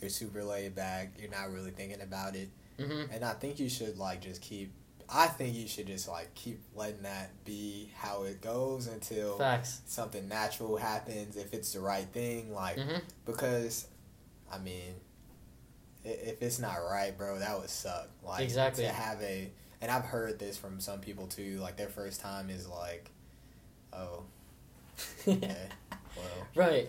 you're 0.00 0.10
super 0.10 0.42
laid 0.44 0.74
back. 0.74 1.14
You're 1.18 1.30
not 1.30 1.50
really 1.52 1.70
thinking 1.70 2.00
about 2.02 2.36
it, 2.36 2.48
Mm-hmm. 2.78 3.12
and 3.12 3.24
I 3.24 3.32
think 3.34 3.58
you 3.60 3.68
should 3.68 3.98
like 3.98 4.20
just 4.20 4.40
keep. 4.42 4.72
I 5.08 5.26
think 5.26 5.54
you 5.54 5.68
should 5.68 5.86
just 5.86 6.08
like 6.08 6.34
keep 6.34 6.60
letting 6.74 7.02
that 7.02 7.30
be 7.44 7.90
how 7.96 8.22
it 8.24 8.40
goes 8.40 8.86
until 8.86 9.36
Facts. 9.38 9.82
something 9.86 10.28
natural 10.28 10.76
happens. 10.78 11.36
If 11.36 11.52
it's 11.52 11.72
the 11.74 11.80
right 11.80 12.06
thing, 12.06 12.52
like 12.54 12.76
Mm-hmm. 12.78 12.98
because, 13.26 13.86
I 14.50 14.58
mean, 14.58 14.94
if 16.04 16.40
it's 16.42 16.58
not 16.58 16.76
right, 16.76 17.16
bro, 17.16 17.38
that 17.38 17.58
would 17.60 17.68
suck. 17.70 18.08
Like 18.24 18.42
Exactly. 18.42 18.84
to 18.84 18.90
have 18.92 19.20
a, 19.22 19.50
and 19.82 19.90
I've 19.90 20.04
heard 20.06 20.38
this 20.38 20.56
from 20.56 20.80
some 20.80 21.00
people 21.00 21.26
too. 21.26 21.58
Like 21.60 21.76
their 21.76 21.88
first 21.90 22.20
time 22.22 22.48
is 22.50 22.66
like, 22.66 23.10
oh, 23.92 24.22
okay, 25.28 25.68
well, 26.16 26.46
right. 26.56 26.88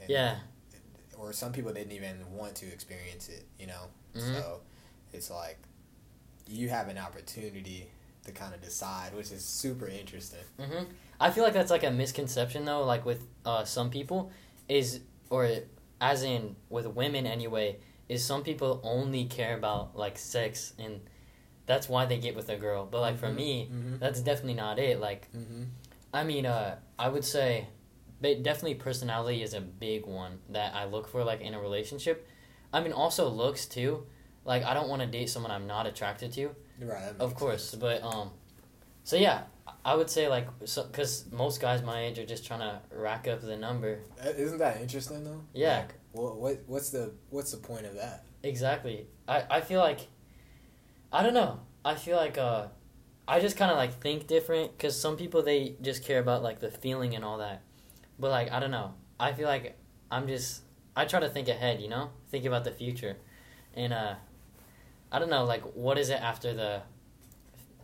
and- 0.00 0.08
Yeah. 0.10 0.36
Or 1.24 1.32
some 1.32 1.52
people 1.52 1.72
didn't 1.72 1.92
even 1.92 2.16
want 2.32 2.54
to 2.56 2.66
experience 2.66 3.28
it, 3.28 3.44
you 3.58 3.66
know. 3.66 3.84
Mhm. 4.14 4.20
So 4.34 4.60
it's 5.12 5.30
like 5.30 5.58
you 6.46 6.68
have 6.68 6.88
an 6.88 6.98
opportunity 6.98 7.90
to 8.26 8.32
kind 8.32 8.54
of 8.54 8.60
decide, 8.60 9.14
which 9.14 9.30
is 9.32 9.44
super 9.44 9.86
interesting. 9.88 10.40
hmm 10.58 10.84
I 11.20 11.30
feel 11.30 11.44
like 11.44 11.54
that's 11.54 11.70
like 11.70 11.84
a 11.84 11.90
misconception 11.90 12.64
though, 12.64 12.84
like 12.84 13.06
with 13.06 13.26
uh, 13.46 13.64
some 13.64 13.88
people, 13.90 14.30
is 14.68 15.00
or 15.30 15.48
as 16.00 16.22
in 16.22 16.56
with 16.68 16.86
women 16.86 17.26
anyway, 17.26 17.78
is 18.08 18.22
some 18.24 18.42
people 18.42 18.80
only 18.82 19.24
care 19.24 19.56
about 19.56 19.96
like 19.96 20.18
sex 20.18 20.74
and 20.78 21.00
that's 21.66 21.88
why 21.88 22.04
they 22.04 22.18
get 22.18 22.36
with 22.36 22.48
a 22.50 22.56
girl. 22.56 22.84
But 22.90 23.00
like 23.00 23.18
for 23.18 23.28
Mhm. 23.30 23.36
me, 23.36 23.68
Mhm. 23.72 23.98
that's 24.00 24.20
definitely 24.20 24.54
not 24.54 24.78
it. 24.78 25.00
Like 25.00 25.28
Mm-hmm. 25.32 25.64
I 26.12 26.22
mean, 26.24 26.46
uh, 26.46 26.76
I 26.98 27.08
would 27.08 27.24
say, 27.24 27.66
but 28.24 28.42
definitely 28.42 28.76
personality 28.76 29.42
is 29.42 29.52
a 29.52 29.60
big 29.60 30.06
one 30.06 30.38
that 30.48 30.74
I 30.74 30.86
look 30.86 31.08
for 31.08 31.22
like 31.22 31.42
in 31.42 31.52
a 31.52 31.60
relationship. 31.60 32.26
I 32.72 32.80
mean, 32.80 32.92
also 32.92 33.28
looks 33.28 33.66
too. 33.66 34.06
Like 34.46 34.64
I 34.64 34.72
don't 34.72 34.88
want 34.88 35.02
to 35.02 35.06
date 35.06 35.28
someone 35.28 35.52
I'm 35.52 35.66
not 35.66 35.86
attracted 35.86 36.32
to. 36.32 36.48
Right. 36.80 37.12
Of 37.20 37.34
course, 37.34 37.68
sense. 37.68 37.82
but 37.82 38.02
um, 38.02 38.30
so 39.02 39.16
yeah, 39.16 39.42
I 39.84 39.94
would 39.94 40.08
say 40.08 40.26
like 40.28 40.48
so 40.64 40.84
because 40.84 41.26
most 41.32 41.60
guys 41.60 41.82
my 41.82 42.00
age 42.00 42.18
are 42.18 42.24
just 42.24 42.46
trying 42.46 42.60
to 42.60 42.80
rack 42.90 43.28
up 43.28 43.42
the 43.42 43.58
number. 43.58 44.00
Uh, 44.18 44.30
Isn't 44.30 44.56
that 44.56 44.80
interesting 44.80 45.22
though? 45.22 45.42
Yeah. 45.52 45.80
Like, 45.80 45.94
what, 46.12 46.36
what 46.38 46.62
what's 46.66 46.88
the 46.88 47.12
what's 47.28 47.50
the 47.50 47.58
point 47.58 47.84
of 47.84 47.94
that? 47.96 48.24
Exactly. 48.42 49.06
I 49.28 49.44
I 49.50 49.60
feel 49.60 49.80
like, 49.80 50.00
I 51.12 51.22
don't 51.22 51.34
know. 51.34 51.60
I 51.84 51.94
feel 51.94 52.16
like 52.16 52.38
uh, 52.38 52.68
I 53.28 53.40
just 53.40 53.58
kind 53.58 53.70
of 53.70 53.76
like 53.76 54.00
think 54.00 54.26
different 54.26 54.72
because 54.72 54.98
some 54.98 55.18
people 55.18 55.42
they 55.42 55.76
just 55.82 56.04
care 56.04 56.20
about 56.20 56.42
like 56.42 56.60
the 56.60 56.70
feeling 56.70 57.14
and 57.14 57.22
all 57.22 57.36
that, 57.38 57.60
but 58.18 58.30
like 58.30 58.50
I 58.52 58.60
don't 58.60 58.70
know. 58.70 58.94
I 59.18 59.32
feel 59.32 59.46
like 59.48 59.76
I'm 60.10 60.26
just 60.26 60.62
I 60.96 61.04
try 61.04 61.20
to 61.20 61.28
think 61.28 61.48
ahead. 61.48 61.80
You 61.80 61.88
know, 61.88 62.10
think 62.30 62.44
about 62.44 62.64
the 62.64 62.70
future, 62.70 63.16
and 63.74 63.92
uh, 63.92 64.14
I 65.10 65.18
don't 65.18 65.30
know. 65.30 65.44
Like, 65.44 65.62
what 65.74 65.98
is 65.98 66.10
it 66.10 66.20
after 66.20 66.52
the, 66.54 66.82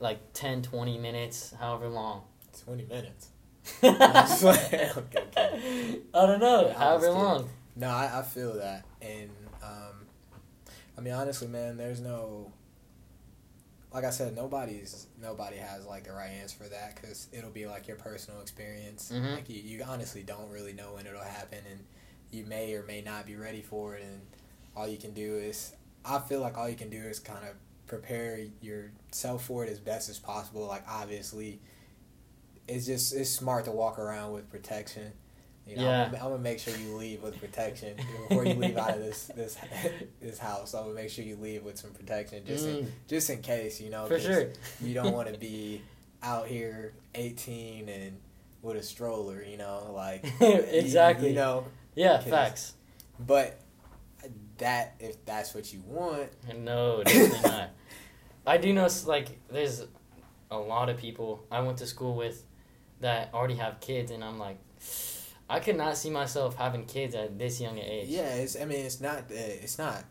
like 0.00 0.18
10, 0.34 0.62
20 0.62 0.98
minutes, 0.98 1.54
however 1.58 1.88
long. 1.88 2.22
Twenty 2.64 2.84
minutes. 2.84 3.28
I 3.82 4.38
okay, 4.42 4.90
okay. 4.96 6.00
I 6.12 6.26
don't 6.26 6.40
know, 6.40 6.64
was 6.64 6.76
however 6.76 7.10
long. 7.10 7.48
No, 7.76 7.88
I, 7.88 8.18
I 8.18 8.22
feel 8.22 8.54
that, 8.54 8.84
and 9.00 9.30
um, 9.62 10.06
I 10.98 11.00
mean 11.00 11.14
honestly, 11.14 11.46
man, 11.46 11.76
there's 11.76 12.00
no. 12.00 12.52
Like 13.92 14.04
I 14.04 14.10
said, 14.10 14.36
nobody's 14.36 15.06
nobody 15.20 15.56
has 15.56 15.84
like 15.84 16.04
the 16.04 16.12
right 16.12 16.30
answer 16.30 16.56
for 16.62 16.68
that 16.68 16.94
because 16.94 17.26
it'll 17.32 17.50
be 17.50 17.66
like 17.66 17.88
your 17.88 17.96
personal 17.96 18.40
experience. 18.40 19.10
Mhm. 19.12 19.34
Like 19.34 19.48
you, 19.48 19.60
you 19.60 19.82
honestly 19.84 20.22
don't 20.22 20.48
really 20.50 20.72
know 20.72 20.94
when 20.94 21.06
it'll 21.06 21.20
happen, 21.22 21.58
and 21.68 21.84
you 22.30 22.44
may 22.44 22.72
or 22.74 22.84
may 22.84 23.00
not 23.02 23.26
be 23.26 23.34
ready 23.36 23.62
for 23.62 23.96
it. 23.96 24.02
And 24.04 24.20
all 24.76 24.86
you 24.86 24.98
can 24.98 25.12
do 25.12 25.36
is, 25.36 25.72
I 26.04 26.20
feel 26.20 26.40
like 26.40 26.56
all 26.56 26.68
you 26.68 26.76
can 26.76 26.88
do 26.90 26.98
is 27.02 27.18
kind 27.18 27.44
of 27.44 27.56
prepare 27.88 28.38
yourself 28.60 29.44
for 29.46 29.64
it 29.64 29.70
as 29.70 29.80
best 29.80 30.08
as 30.08 30.20
possible. 30.20 30.66
Like 30.66 30.84
obviously, 30.88 31.60
it's 32.68 32.86
just 32.86 33.12
it's 33.12 33.30
smart 33.30 33.64
to 33.64 33.72
walk 33.72 33.98
around 33.98 34.32
with 34.32 34.48
protection. 34.50 35.12
You 35.70 35.76
know, 35.76 35.82
Yeah. 35.84 36.04
I'm, 36.06 36.10
gonna- 36.10 36.24
I'm 36.24 36.30
gonna 36.32 36.42
make 36.42 36.58
sure 36.58 36.76
you 36.76 36.96
leave 36.96 37.22
with 37.22 37.38
protection 37.40 37.96
before 38.28 38.44
you 38.44 38.54
leave 38.54 38.76
out 38.76 38.90
of 38.94 38.98
this 39.00 39.26
this 39.36 39.56
this 40.20 40.38
house. 40.38 40.74
I'm 40.74 40.82
gonna 40.84 40.94
make 40.94 41.10
sure 41.10 41.24
you 41.24 41.36
leave 41.36 41.62
with 41.64 41.78
some 41.78 41.90
protection 41.92 42.44
just 42.44 42.66
in, 42.66 42.76
Mm, 42.84 42.90
just 43.08 43.30
in 43.30 43.40
case. 43.40 43.80
You 43.80 43.90
know, 43.90 44.06
for 44.06 44.18
sure. 44.18 44.48
You 44.82 44.94
don't 44.94 45.12
want 45.12 45.32
to 45.32 45.38
be 45.38 45.82
out 46.22 46.48
here 46.48 46.92
18 47.14 47.88
and 47.88 48.16
with 48.62 48.76
a 48.76 48.82
stroller. 48.82 49.42
You 49.42 49.56
know, 49.58 49.92
like 49.94 50.24
exactly. 50.40 51.28
You, 51.30 51.34
know, 51.36 51.64
yeah, 51.94 52.18
facts. 52.20 52.74
but 53.18 53.60
that 54.58 54.94
if 55.00 55.24
that's 55.24 55.54
what 55.54 55.72
you 55.72 55.80
want, 55.86 56.28
No, 56.58 57.02
definitely 57.04 57.50
not. 57.50 57.70
I 58.46 58.56
do 58.58 58.72
know, 58.72 58.88
like, 59.06 59.28
there's 59.50 59.84
a 60.50 60.58
lot 60.58 60.88
of 60.88 60.96
people 60.96 61.44
I 61.50 61.60
went 61.60 61.78
to 61.78 61.86
school 61.86 62.14
with 62.16 62.42
that 63.00 63.30
already 63.32 63.54
have 63.54 63.80
kids, 63.80 64.10
and 64.10 64.22
I'm 64.24 64.38
like, 64.38 64.58
I 65.50 65.60
could 65.60 65.76
not 65.76 65.96
see 65.98 66.10
myself 66.10 66.56
having 66.56 66.86
kids 66.86 67.14
at 67.14 67.38
this 67.38 67.60
young 67.60 67.76
age. 67.78 68.08
Yeah, 68.08 68.34
it's. 68.34 68.56
I 68.60 68.64
mean, 68.64 68.86
it's 68.86 69.00
not. 69.00 69.18
uh, 69.18 69.34
It's 69.34 69.78
not. 69.78 70.04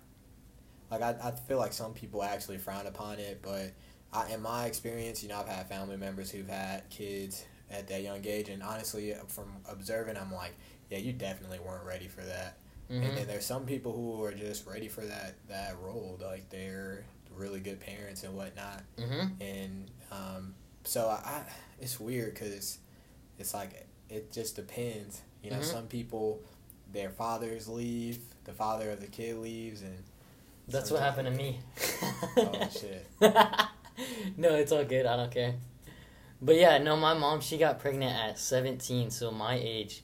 Like 0.92 1.02
I, 1.02 1.16
I 1.24 1.32
feel 1.32 1.58
like 1.58 1.74
some 1.74 1.94
people 1.94 2.24
actually 2.24 2.58
frown 2.58 2.88
upon 2.88 3.20
it, 3.20 3.42
but 3.42 3.72
I, 4.12 4.32
in 4.34 4.42
my 4.42 4.66
experience, 4.66 5.22
you 5.24 5.30
know, 5.30 5.40
I've 5.40 5.48
had 5.48 5.68
family 5.70 5.98
members 5.98 6.32
who've 6.32 6.48
had 6.50 6.90
kids 6.90 7.46
at 7.72 7.88
that 7.90 8.02
young 8.02 8.26
age, 8.26 8.50
and 8.50 8.64
honestly, 8.64 9.14
from 9.28 9.46
observing, 9.70 10.18
I'm 10.18 10.34
like, 10.34 10.56
yeah, 10.90 10.98
you 10.98 11.14
definitely 11.14 11.60
weren't 11.60 11.86
ready 11.86 12.08
for 12.08 12.22
that. 12.22 12.58
hmm 12.90 13.04
And 13.04 13.16
then 13.18 13.28
there's 13.28 13.46
some 13.46 13.66
people 13.66 13.94
who 13.94 14.24
are 14.24 14.32
just 14.34 14.66
ready 14.68 14.88
for 14.88 15.02
that 15.02 15.36
that 15.48 15.76
role, 15.80 16.18
like 16.22 16.50
they're 16.50 17.06
really 17.36 17.60
good 17.60 17.80
parents 17.80 18.24
and 18.24 18.36
whatnot, 18.36 18.84
hmm 18.98 19.28
and 19.40 19.92
um, 20.12 20.56
so 20.84 21.08
I, 21.08 21.20
I 21.24 21.44
it's 21.80 22.00
weird 22.00 22.34
because 22.34 22.80
it's 23.38 23.54
like 23.54 23.86
it 24.10 24.32
just 24.34 24.56
depends. 24.56 25.22
You 25.42 25.52
know, 25.52 25.58
Mhm. 25.58 25.64
some 25.64 25.88
people 25.88 26.42
their 26.92 27.10
fathers 27.10 27.68
leave, 27.68 28.20
the 28.46 28.54
father 28.54 28.92
of 28.92 29.00
the 29.00 29.08
kid 29.08 29.38
leaves, 29.38 29.82
and 29.82 30.04
That's 30.68 30.92
what 30.92 31.02
happened 31.02 31.28
to 31.28 31.34
me. 31.34 31.60
Oh, 32.38 32.70
shit. 32.72 33.06
no, 34.38 34.56
it's 34.56 34.72
all 34.72 34.84
good. 34.86 35.06
I 35.06 35.16
don't 35.16 35.32
care. 35.32 35.56
But 36.42 36.56
yeah, 36.56 36.78
no, 36.78 36.96
my 36.96 37.14
mom, 37.16 37.42
she 37.42 37.58
got 37.58 37.80
pregnant 37.80 38.16
at 38.16 38.38
17, 38.40 39.10
so 39.12 39.32
my 39.32 39.56
age. 39.56 40.04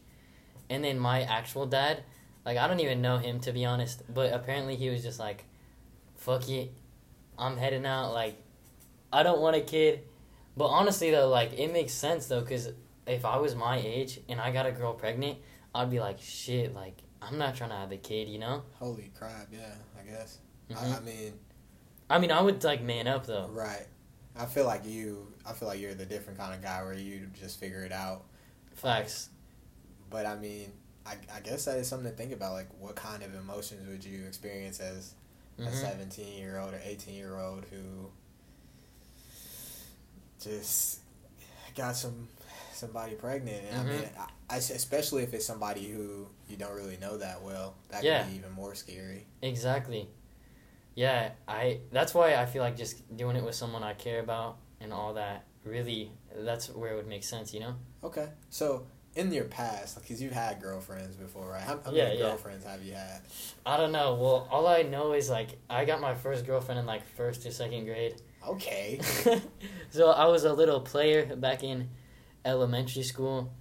And 0.70 0.84
then 0.84 0.98
my 1.00 1.22
actual 1.22 1.66
dad, 1.68 2.04
like, 2.46 2.58
I 2.58 2.68
don't 2.68 2.80
even 2.80 3.02
know 3.02 3.18
him, 3.20 3.40
to 3.42 3.52
be 3.52 3.64
honest. 3.64 4.02
But 4.12 4.34
apparently 4.34 4.76
he 4.76 4.90
was 4.90 5.04
just 5.04 5.20
like, 5.20 5.46
fuck 6.16 6.50
it. 6.50 6.72
I'm 7.38 7.58
heading 7.58 7.86
out. 7.86 8.12
Like, 8.14 8.42
I 9.14 9.24
don't 9.24 9.40
want 9.42 9.56
a 9.56 9.62
kid. 9.62 10.02
But 10.58 10.66
honestly, 10.68 11.12
though, 11.12 11.30
like, 11.30 11.54
it 11.54 11.72
makes 11.72 11.94
sense, 11.94 12.26
though, 12.28 12.42
because 12.42 12.70
if 13.08 13.26
I 13.26 13.38
was 13.38 13.56
my 13.56 13.78
age 13.78 14.20
and 14.30 14.40
I 14.42 14.52
got 14.52 14.66
a 14.66 14.72
girl 14.72 14.94
pregnant, 14.94 15.38
I'd 15.74 15.92
be 15.92 16.00
like, 16.00 16.20
shit, 16.22 16.74
like, 16.74 16.98
I'm 17.22 17.38
not 17.38 17.56
trying 17.56 17.70
to 17.72 17.76
have 17.76 17.92
a 17.92 17.98
kid, 17.98 18.28
you 18.30 18.40
know? 18.40 18.64
holy 18.80 19.12
crap, 19.18 19.48
yeah, 19.52 19.74
I 20.00 20.04
guess. 20.10 20.40
I, 20.70 20.74
Mhm. 20.74 20.98
I 20.98 21.00
mean, 21.02 21.34
I 22.10 22.20
mean, 22.20 22.32
I 22.32 22.42
would, 22.42 22.64
like, 22.64 22.82
man 22.82 23.08
up, 23.08 23.26
though. 23.26 23.48
right. 23.48 23.86
I 24.38 24.46
feel 24.46 24.66
like 24.66 24.84
you. 24.86 25.32
I 25.46 25.54
feel 25.54 25.68
like 25.70 25.80
you're 25.80 25.94
the 25.94 26.06
different 26.06 26.38
kind 26.38 26.54
of 26.54 26.62
guy 26.62 26.84
where 26.84 26.94
you 26.94 27.28
just 27.40 27.58
figure 27.58 27.84
it 27.84 27.94
out. 27.94 28.26
Facts. 28.74 29.30
But 30.10 30.26
I 30.26 30.36
mean, 30.36 30.74
I, 31.06 31.14
I 31.34 31.40
guess 31.40 31.64
that 31.66 31.78
is 31.78 31.88
something 31.88 32.12
to 32.12 32.18
think 32.18 32.34
about. 32.34 32.52
Like, 32.52 32.68
what 32.80 32.96
kind 32.98 33.24
of 33.24 33.34
emotions 33.34 33.88
would 33.88 34.04
you 34.04 34.26
experience 34.26 34.82
as 34.82 35.14
a 35.58 35.62
Mhm. 35.62 35.74
17 35.74 36.38
year 36.38 36.58
old 36.60 36.74
or 36.74 36.82
18 36.84 37.14
year 37.16 37.38
old 37.40 37.64
who 37.72 38.10
just 40.42 41.00
got 41.76 41.96
some 41.96 42.28
somebody 42.76 43.14
pregnant? 43.16 43.64
And 43.70 43.78
I 43.78 43.80
mm-hmm. 43.84 44.02
mean. 44.02 44.10
I, 44.50 44.58
especially 44.58 45.24
if 45.24 45.34
it's 45.34 45.46
somebody 45.46 45.90
who 45.90 46.28
you 46.48 46.58
don't 46.58 46.76
really 46.76 46.98
know 46.98 47.18
that 47.18 47.42
well, 47.42 47.76
that 47.90 48.04
Yeah. 48.04 48.24
could 48.24 48.32
be 48.32 48.38
even 48.38 48.52
more 48.52 48.76
scary. 48.76 49.26
Exactly. 49.42 50.08
Yeah, 50.94 51.32
I 51.48 51.82
that's 51.92 52.14
why 52.14 52.36
I 52.36 52.46
feel 52.46 52.64
like 52.64 52.78
just 52.78 53.16
doing 53.18 53.36
it 53.36 53.44
with 53.44 53.56
someone 53.56 53.84
I 53.84 53.94
care 53.94 54.20
about 54.22 54.58
and 54.80 54.94
all 54.94 55.16
that 55.16 55.46
really 55.66 56.12
that's 56.38 56.70
where 56.70 56.94
it 56.94 56.96
would 56.96 57.08
make 57.08 57.24
sense, 57.24 57.54
you 57.54 57.60
know? 57.60 57.76
Okay, 58.04 58.30
so 58.50 58.86
in 59.16 59.32
your 59.32 59.46
past, 59.46 60.00
because 60.02 60.22
you've 60.22 60.34
had 60.34 60.62
girlfriends 60.62 61.16
before, 61.16 61.50
right? 61.50 61.62
How, 61.62 61.80
how 61.84 61.92
Yeah, 61.92 62.06
many 62.06 62.20
yeah. 62.20 62.26
girlfriends 62.28 62.66
have 62.66 62.84
you 62.84 62.94
had? 62.94 63.22
I 63.66 63.78
don't 63.78 63.92
know. 63.92 64.14
Well, 64.16 64.48
all 64.52 64.68
I 64.68 64.84
know 64.84 65.14
is 65.14 65.30
like 65.30 65.58
I 65.70 65.86
got 65.86 66.02
my 66.02 66.16
first 66.16 66.46
girlfriend 66.46 66.80
in 66.80 66.86
like 66.86 67.06
first 67.16 67.46
or 67.46 67.52
second 67.52 67.86
grade. 67.86 68.22
Okay. 68.48 69.00
so 69.90 70.12
I 70.12 70.26
was 70.28 70.44
a 70.44 70.54
little 70.54 70.80
player 70.82 71.36
back 71.36 71.64
in 71.64 71.90
elementary 72.46 73.04
school. 73.04 73.52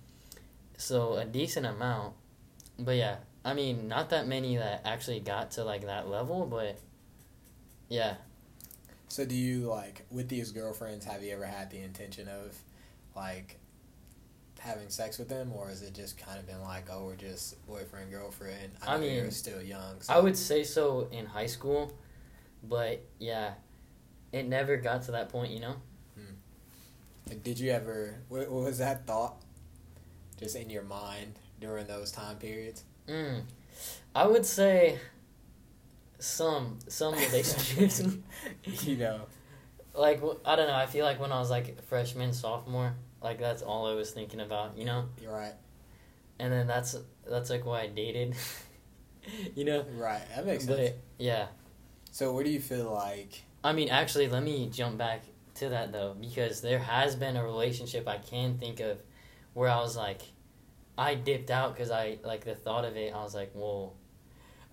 So 0.76 1.14
a 1.14 1.24
decent 1.24 1.66
amount. 1.66 2.14
But 2.78 2.96
yeah, 2.96 3.16
I 3.44 3.54
mean, 3.54 3.88
not 3.88 4.10
that 4.10 4.26
many 4.26 4.56
that 4.56 4.82
actually 4.84 5.20
got 5.20 5.52
to 5.52 5.64
like 5.64 5.86
that 5.86 6.08
level, 6.08 6.46
but 6.46 6.78
yeah. 7.88 8.14
So 9.08 9.24
do 9.24 9.34
you 9.34 9.60
like 9.60 10.04
with 10.10 10.28
these 10.28 10.52
girlfriends? 10.52 11.04
Have 11.04 11.22
you 11.22 11.32
ever 11.32 11.46
had 11.46 11.70
the 11.70 11.78
intention 11.78 12.28
of 12.28 12.56
like 13.14 13.58
having 14.58 14.88
sex 14.88 15.18
with 15.18 15.28
them, 15.28 15.52
or 15.54 15.70
is 15.70 15.82
it 15.82 15.94
just 15.94 16.16
kind 16.18 16.38
of 16.38 16.46
been 16.46 16.62
like, 16.62 16.88
oh, 16.90 17.06
we're 17.06 17.16
just 17.16 17.64
boyfriend 17.66 18.10
girlfriend? 18.10 18.72
I 18.86 18.96
know 18.96 19.02
mean, 19.02 19.14
you're 19.14 19.30
still 19.30 19.62
young. 19.62 20.00
So. 20.00 20.12
I 20.12 20.20
would 20.20 20.36
say 20.36 20.64
so 20.64 21.08
in 21.12 21.26
high 21.26 21.46
school, 21.46 21.92
but 22.62 23.04
yeah, 23.18 23.52
it 24.32 24.48
never 24.48 24.76
got 24.76 25.02
to 25.02 25.12
that 25.12 25.28
point, 25.28 25.52
you 25.52 25.60
know. 25.60 25.76
Did 27.42 27.58
you 27.58 27.70
ever? 27.70 28.16
What, 28.28 28.50
what 28.50 28.64
was 28.64 28.78
that 28.78 29.06
thought? 29.06 29.36
Just 30.38 30.56
in 30.56 30.68
your 30.70 30.82
mind 30.82 31.38
during 31.60 31.86
those 31.86 32.10
time 32.10 32.36
periods? 32.36 32.84
Mm. 33.08 33.42
I 34.14 34.26
would 34.26 34.44
say 34.46 34.98
some 36.18 36.78
some 36.88 37.14
relationships. 37.14 38.02
you 38.84 38.96
know. 38.96 39.22
like 39.94 40.22
I 40.44 40.56
don't 40.56 40.66
know. 40.68 40.74
I 40.74 40.86
feel 40.86 41.04
like 41.04 41.20
when 41.20 41.32
I 41.32 41.38
was 41.38 41.50
like 41.50 41.82
freshman, 41.84 42.32
sophomore, 42.32 42.94
like 43.22 43.38
that's 43.38 43.62
all 43.62 43.86
I 43.86 43.94
was 43.94 44.10
thinking 44.10 44.40
about, 44.40 44.76
you 44.76 44.84
know. 44.84 45.06
You're 45.20 45.32
right. 45.32 45.54
And 46.38 46.52
then 46.52 46.66
that's 46.66 46.96
that's 47.28 47.50
like 47.50 47.64
why 47.64 47.82
I 47.82 47.86
dated, 47.88 48.34
you 49.54 49.64
know. 49.64 49.84
Right. 49.96 50.22
That 50.34 50.46
makes 50.46 50.64
sense. 50.64 50.94
Yeah, 51.18 51.46
So, 52.10 52.32
what 52.32 52.44
do 52.44 52.50
you 52.50 52.60
feel 52.60 52.92
like? 52.92 53.42
I 53.62 53.72
mean, 53.72 53.88
actually, 53.88 54.28
let 54.28 54.42
me 54.42 54.68
jump 54.70 54.98
back 54.98 55.22
to 55.56 55.68
that 55.70 55.92
though, 55.92 56.16
because 56.20 56.60
there 56.60 56.78
has 56.78 57.16
been 57.16 57.36
a 57.36 57.44
relationship 57.44 58.08
I 58.08 58.18
can 58.18 58.58
think 58.58 58.80
of 58.80 58.98
where 59.52 59.68
I 59.68 59.80
was 59.80 59.96
like, 59.96 60.22
I 60.96 61.14
dipped 61.14 61.50
out 61.50 61.74
because 61.74 61.90
I 61.90 62.18
like 62.24 62.44
the 62.44 62.54
thought 62.54 62.84
of 62.84 62.96
it. 62.96 63.12
I 63.14 63.22
was 63.22 63.34
like, 63.34 63.52
whoa. 63.52 63.92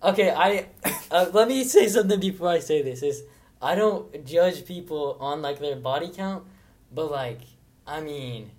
Okay, 0.02 0.30
I 0.30 0.66
uh, 1.10 1.26
let 1.32 1.48
me 1.48 1.64
say 1.64 1.88
something 1.88 2.20
before 2.20 2.48
I 2.48 2.58
say 2.58 2.82
this. 2.82 3.02
Is 3.02 3.22
I 3.60 3.74
don't 3.74 4.24
judge 4.24 4.64
people 4.64 5.16
on 5.20 5.42
like 5.42 5.58
their 5.58 5.76
body 5.76 6.10
count, 6.14 6.44
but 6.92 7.10
like, 7.10 7.40
I 7.86 8.00
mean, 8.00 8.50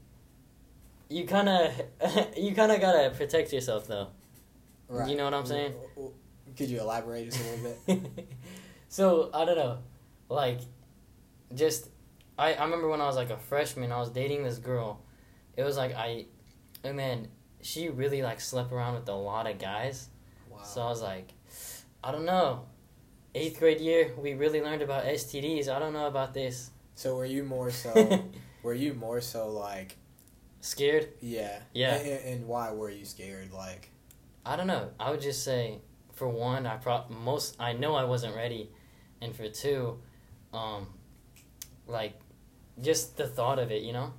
you 1.10 1.26
kind 1.26 1.50
of 1.50 1.74
you 2.38 2.54
kind 2.56 2.72
of 2.72 2.82
gotta 2.82 3.12
protect 3.16 3.54
yourself 3.54 3.88
though. 3.88 4.08
Right. 4.90 5.10
You 5.10 5.18
know 5.18 5.26
what 5.26 5.34
I'm 5.34 5.46
saying? 5.46 5.74
Could 6.58 6.70
you 6.70 6.80
elaborate 6.80 7.32
just 7.32 7.42
a 7.42 7.50
little 7.50 7.76
bit? 7.88 8.28
so 8.90 9.30
I 9.34 9.46
don't 9.46 9.58
know, 9.58 9.80
like, 10.30 10.60
just 11.56 11.90
I 12.38 12.54
I 12.54 12.64
remember 12.64 12.90
when 12.90 13.02
I 13.02 13.06
was 13.06 13.16
like 13.16 13.30
a 13.30 13.38
freshman, 13.38 13.92
I 13.92 14.00
was 14.00 14.10
dating 14.10 14.44
this 14.44 14.58
girl. 14.58 15.02
It 15.56 15.64
was 15.64 15.78
like 15.78 15.94
I, 15.94 16.26
and 16.84 16.98
man, 16.98 17.28
she 17.62 17.90
really 17.90 18.22
like 18.22 18.42
slept 18.42 18.72
around 18.72 18.96
with 18.96 19.08
a 19.08 19.14
lot 19.14 19.50
of 19.50 19.60
guys. 19.60 20.10
Wow. 20.50 20.64
So 20.64 20.82
I 20.82 20.88
was 20.88 21.02
like, 21.02 21.34
I 22.04 22.12
don't 22.12 22.26
know. 22.26 22.66
Eighth 23.36 23.60
grade 23.60 23.80
year, 23.82 24.14
we 24.18 24.34
really 24.34 24.62
learned 24.62 24.82
about 24.82 25.06
STDs. 25.06 25.68
I 25.68 25.80
don't 25.80 25.94
know 25.94 26.06
about 26.06 26.34
this. 26.34 26.70
So, 26.96 27.16
were 27.16 27.26
you 27.26 27.44
more 27.44 27.72
so? 27.72 28.30
were 28.64 28.76
you 28.76 28.94
more 28.94 29.22
so 29.22 29.50
like? 29.50 29.98
Scared? 30.62 31.10
Yeah. 31.20 31.60
Yeah. 31.74 31.96
And, 31.96 32.26
and 32.26 32.48
why 32.48 32.72
were 32.72 32.92
you 32.92 33.06
scared? 33.06 33.52
Like. 33.52 33.90
I 34.46 34.56
don't 34.56 34.68
know. 34.68 34.90
I 35.00 35.10
would 35.10 35.22
just 35.22 35.44
say, 35.44 35.80
for 36.14 36.28
one, 36.28 36.68
I 36.68 36.76
pro 36.76 37.06
most 37.10 37.56
I 37.60 37.74
know 37.74 37.96
I 37.96 38.04
wasn't 38.04 38.36
ready, 38.36 38.70
and 39.22 39.36
for 39.36 39.48
two, 39.48 40.00
um, 40.54 40.88
like, 41.88 42.14
just 42.82 43.18
the 43.18 43.28
thought 43.28 43.60
of 43.60 43.72
it, 43.72 43.84
you 43.84 43.94
know, 43.94 44.14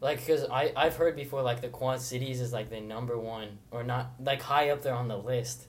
like 0.00 0.18
because 0.20 0.44
I 0.50 0.72
I've 0.76 0.96
heard 0.96 1.16
before 1.16 1.42
like 1.42 1.60
the 1.60 1.68
Quad 1.68 2.00
Cities 2.00 2.40
is 2.40 2.52
like 2.52 2.70
the 2.70 2.80
number 2.80 3.18
one 3.18 3.58
or 3.70 3.82
not 3.82 4.12
like 4.20 4.42
high 4.42 4.70
up 4.70 4.82
there 4.82 4.94
on 4.94 5.08
the 5.08 5.18
list 5.18 5.66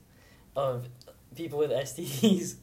of 0.55 0.87
people 1.35 1.59
with 1.59 1.71
STDs. 1.87 2.55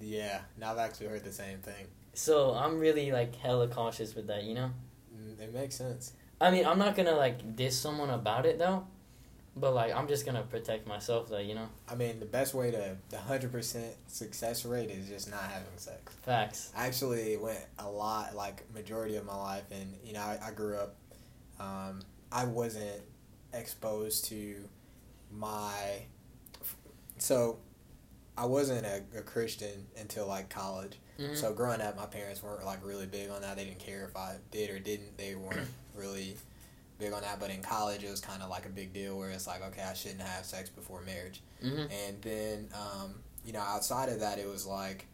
Yeah. 0.00 0.40
Now 0.58 0.72
I've 0.72 0.78
actually 0.78 1.06
heard 1.08 1.24
the 1.24 1.32
same 1.32 1.58
thing. 1.58 1.86
So 2.14 2.52
I'm 2.52 2.78
really 2.78 3.10
like 3.12 3.34
hella 3.36 3.68
cautious 3.68 4.14
with 4.14 4.26
that, 4.28 4.44
you 4.44 4.54
know. 4.54 4.70
Mm, 5.16 5.40
It 5.40 5.54
makes 5.54 5.76
sense. 5.76 6.12
I 6.40 6.50
mean, 6.50 6.66
I'm 6.66 6.78
not 6.78 6.94
gonna 6.96 7.16
like 7.16 7.56
diss 7.56 7.78
someone 7.78 8.10
about 8.10 8.46
it 8.46 8.58
though, 8.58 8.86
but 9.60 9.74
like 9.74 9.94
I'm 9.94 10.08
just 10.08 10.24
gonna 10.26 10.42
protect 10.42 10.86
myself 10.86 11.28
though, 11.28 11.38
you 11.38 11.54
know. 11.54 11.68
I 11.88 11.94
mean, 11.94 12.20
the 12.20 12.26
best 12.26 12.54
way 12.54 12.70
to 12.70 12.96
the 13.10 13.18
hundred 13.18 13.52
percent 13.52 13.94
success 14.06 14.64
rate 14.64 14.90
is 14.90 15.08
just 15.08 15.30
not 15.30 15.42
having 15.42 15.76
sex. 15.76 16.14
Facts. 16.22 16.72
I 16.76 16.86
actually 16.86 17.36
went 17.36 17.64
a 17.78 17.88
lot, 17.88 18.34
like 18.34 18.64
majority 18.72 19.16
of 19.16 19.24
my 19.24 19.36
life, 19.36 19.64
and 19.70 19.94
you 20.04 20.12
know, 20.14 20.20
I, 20.20 20.38
I 20.48 20.50
grew 20.52 20.76
up. 20.76 20.94
Um, 21.60 22.00
I 22.30 22.44
wasn't 22.44 23.02
exposed 23.52 24.26
to 24.26 24.56
my, 25.32 26.02
so 27.18 27.58
I 28.36 28.46
wasn't 28.46 28.86
a, 28.86 29.02
a 29.18 29.22
Christian 29.22 29.86
until 29.98 30.26
like 30.26 30.48
college. 30.48 30.98
Mhm. 31.18 31.36
So 31.36 31.52
growing 31.52 31.80
up, 31.80 31.96
my 31.96 32.06
parents 32.06 32.42
weren't 32.42 32.64
like 32.64 32.84
really 32.84 33.06
big 33.06 33.30
on 33.30 33.42
that. 33.42 33.56
They 33.56 33.64
didn't 33.64 33.80
care 33.80 34.04
if 34.04 34.16
I 34.16 34.36
did 34.52 34.70
or 34.70 34.78
didn't. 34.78 35.18
They 35.18 35.34
weren't 35.34 35.68
really 35.96 36.36
big 36.98 37.12
on 37.12 37.22
that. 37.22 37.38
But 37.40 37.50
in 37.50 37.62
college, 37.62 38.02
it 38.04 38.10
was 38.10 38.20
kind 38.20 38.42
of 38.42 38.50
like 38.50 38.66
a 38.66 38.70
big 38.70 38.92
deal 38.92 39.16
where 39.18 39.30
it's 39.30 39.46
like, 39.46 39.62
okay, 39.62 39.82
I 39.82 39.94
shouldn't 39.94 40.20
have 40.22 40.44
sex 40.44 40.68
before 40.70 41.02
marriage. 41.02 41.40
Mhm. 41.62 41.90
And 41.90 42.22
then, 42.22 42.68
um, 42.74 43.22
you 43.44 43.52
know, 43.52 43.60
outside 43.60 44.08
of 44.08 44.20
that, 44.20 44.38
it 44.38 44.46
was 44.48 44.66
like, 44.66 45.06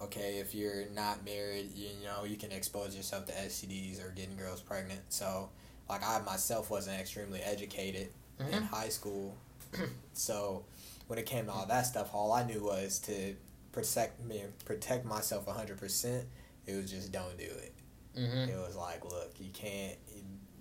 okay, 0.00 0.38
if 0.38 0.54
you're 0.54 0.86
not 0.94 1.24
married, 1.24 1.72
you 1.74 1.90
know, 2.04 2.24
you 2.24 2.36
can 2.36 2.52
expose 2.52 2.94
yourself 2.96 3.26
to 3.26 3.32
STDs 3.32 4.00
or 4.04 4.10
getting 4.10 4.36
girls 4.36 4.60
pregnant. 4.60 5.00
So, 5.08 5.50
like, 5.88 6.02
I 6.04 6.20
myself 6.20 6.70
wasn't 6.70 7.00
extremely 7.00 7.40
educated 7.40 8.12
in 8.38 8.46
Mhm. 8.46 8.66
high 8.68 8.90
school. 8.90 9.36
so, 10.12 10.64
when 11.08 11.18
it 11.18 11.26
came 11.26 11.46
to 11.46 11.52
all 11.52 11.66
that 11.66 11.86
stuff, 11.86 12.10
all 12.14 12.32
I 12.32 12.44
knew 12.44 12.62
was 12.62 12.98
to 13.00 13.34
protect 13.72 14.22
me, 14.24 14.44
protect 14.64 15.04
myself 15.04 15.46
100%. 15.48 16.26
It 16.66 16.74
was 16.76 16.90
just 16.90 17.10
don't 17.10 17.36
do 17.38 17.44
it. 17.44 17.74
Mhm. 18.16 18.48
It 18.48 18.56
was 18.56 18.76
like, 18.76 19.04
look, 19.04 19.32
you 19.40 19.50
can't. 19.52 19.96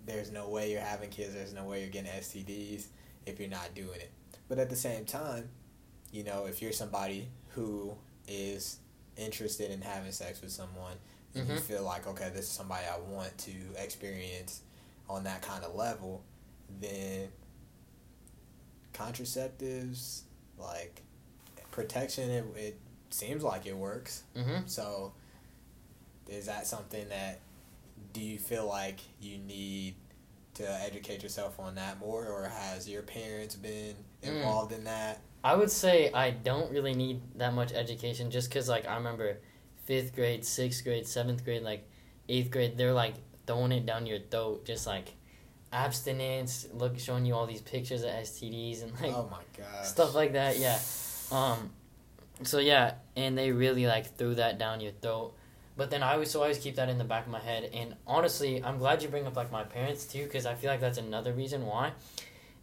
There's 0.08 0.32
no 0.32 0.50
way 0.50 0.72
you're 0.72 0.82
having 0.82 1.10
kids. 1.12 1.34
There's 1.36 1.54
no 1.54 1.66
way 1.66 1.82
you're 1.82 1.90
getting 1.92 2.10
STDs 2.12 2.88
if 3.28 3.40
you're 3.40 3.50
not 3.50 3.76
doing 3.76 4.00
it. 4.00 4.10
But 4.50 4.58
at 4.58 4.70
the 4.72 4.76
same 4.76 5.06
time, 5.06 5.50
you 6.12 6.24
know, 6.24 6.46
if 6.48 6.62
you're 6.62 6.72
somebody 6.72 7.28
who 7.50 7.94
is 8.28 8.78
interested 9.18 9.70
in 9.70 9.82
having 9.82 10.12
sex 10.12 10.42
with 10.42 10.52
someone, 10.52 10.96
and 11.36 11.48
you 11.48 11.56
Mhm. 11.56 11.60
feel 11.62 11.84
like, 11.84 12.08
okay, 12.08 12.30
this 12.30 12.46
is 12.46 12.52
somebody 12.52 12.86
I 12.88 12.98
want 12.98 13.38
to 13.40 13.52
experience 13.78 14.62
on 15.10 15.26
that 15.26 15.42
kind 15.42 15.64
of 15.64 15.76
level, 15.76 16.24
then 16.80 17.30
contraceptives, 18.94 20.22
like 20.58 21.02
protection, 21.72 22.30
it, 22.30 22.46
it 22.58 22.80
seems 23.10 23.44
like 23.44 23.66
it 23.66 23.76
works. 23.76 24.24
Mhm. 24.36 24.68
So, 24.70 25.14
is 26.28 26.46
that 26.48 26.66
something 26.68 27.08
that 27.10 27.40
do 28.18 28.24
you 28.24 28.40
feel 28.40 28.66
like 28.68 29.00
you 29.22 29.38
need 29.38 29.94
to 30.56 30.68
educate 30.82 31.22
yourself 31.22 31.60
on 31.60 31.76
that 31.76 32.00
more, 32.00 32.26
or 32.26 32.50
has 32.50 32.90
your 32.90 33.04
parents 33.04 33.56
been 33.56 33.94
Mm. 34.24 34.38
involved 34.38 34.72
in 34.72 34.86
that? 34.86 35.20
I 35.44 35.56
would 35.56 35.70
say 35.70 36.12
I 36.12 36.32
don't 36.32 36.72
really 36.72 36.96
need 36.96 37.22
that 37.36 37.54
much 37.54 37.72
education 37.74 38.32
just 38.32 38.50
because, 38.50 38.68
like, 38.68 38.88
I 38.88 38.96
remember 38.96 39.38
fifth 39.86 40.16
grade, 40.16 40.44
sixth 40.44 40.84
grade, 40.84 41.06
seventh 41.06 41.46
grade, 41.46 41.62
like, 41.62 41.88
eighth 42.28 42.50
grade, 42.50 42.76
they're, 42.76 42.92
like, 42.92 43.14
throwing 43.46 43.72
it 43.72 43.86
down 43.86 44.08
your 44.08 44.18
throat, 44.20 44.66
just, 44.66 44.88
like, 44.88 45.14
abstinence, 45.72 46.68
look, 46.74 46.98
showing 46.98 47.24
you 47.28 47.36
all 47.36 47.46
these 47.46 47.62
pictures 47.62 48.02
of 48.02 48.10
STDs 48.10 48.82
and, 48.82 48.92
like, 49.00 49.14
oh 49.14 49.30
stuff 49.84 50.16
like 50.16 50.34
that, 50.34 50.58
yeah. 50.58 50.80
Um, 51.32 51.70
so, 52.44 52.58
yeah, 52.58 52.96
and 53.16 53.38
they 53.38 53.52
really, 53.52 53.86
like, 53.86 54.18
threw 54.18 54.34
that 54.36 54.58
down 54.58 54.82
your 54.82 54.94
throat. 55.04 55.36
But 55.78 55.90
then 55.92 56.02
I 56.04 56.14
always, 56.14 56.32
so 56.32 56.40
I 56.40 56.44
always 56.44 56.58
keep 56.58 56.76
that 56.76 56.90
in 56.90 56.98
the 56.98 57.04
back 57.04 57.26
of 57.26 57.32
my 57.32 57.40
head. 57.40 57.70
And 57.74 57.96
honestly, 58.08 58.64
I'm 58.64 58.80
glad 58.80 59.02
you 59.04 59.10
bring 59.10 59.28
up, 59.28 59.36
like, 59.38 59.52
my 59.52 59.64
parents, 59.64 60.06
too, 60.06 60.24
because 60.24 60.46
I 60.46 60.56
feel 60.56 60.70
like 60.72 60.82
that's 60.82 60.98
another 60.98 61.32
reason 61.34 61.66
why. 61.66 61.92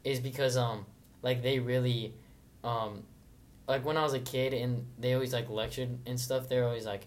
Is 0.02 0.18
because, 0.20 0.56
um, 0.56 0.84
like, 1.22 1.42
they 1.42 1.60
really 1.60 2.14
um, 2.64 3.04
like 3.68 3.84
when 3.84 3.96
I 3.96 4.02
was 4.02 4.14
a 4.14 4.18
kid 4.20 4.52
and 4.54 4.86
they 4.98 5.14
always 5.14 5.32
like 5.32 5.48
lectured 5.50 5.90
and 6.06 6.18
stuff, 6.18 6.48
they're 6.48 6.64
always 6.66 6.86
like, 6.86 7.06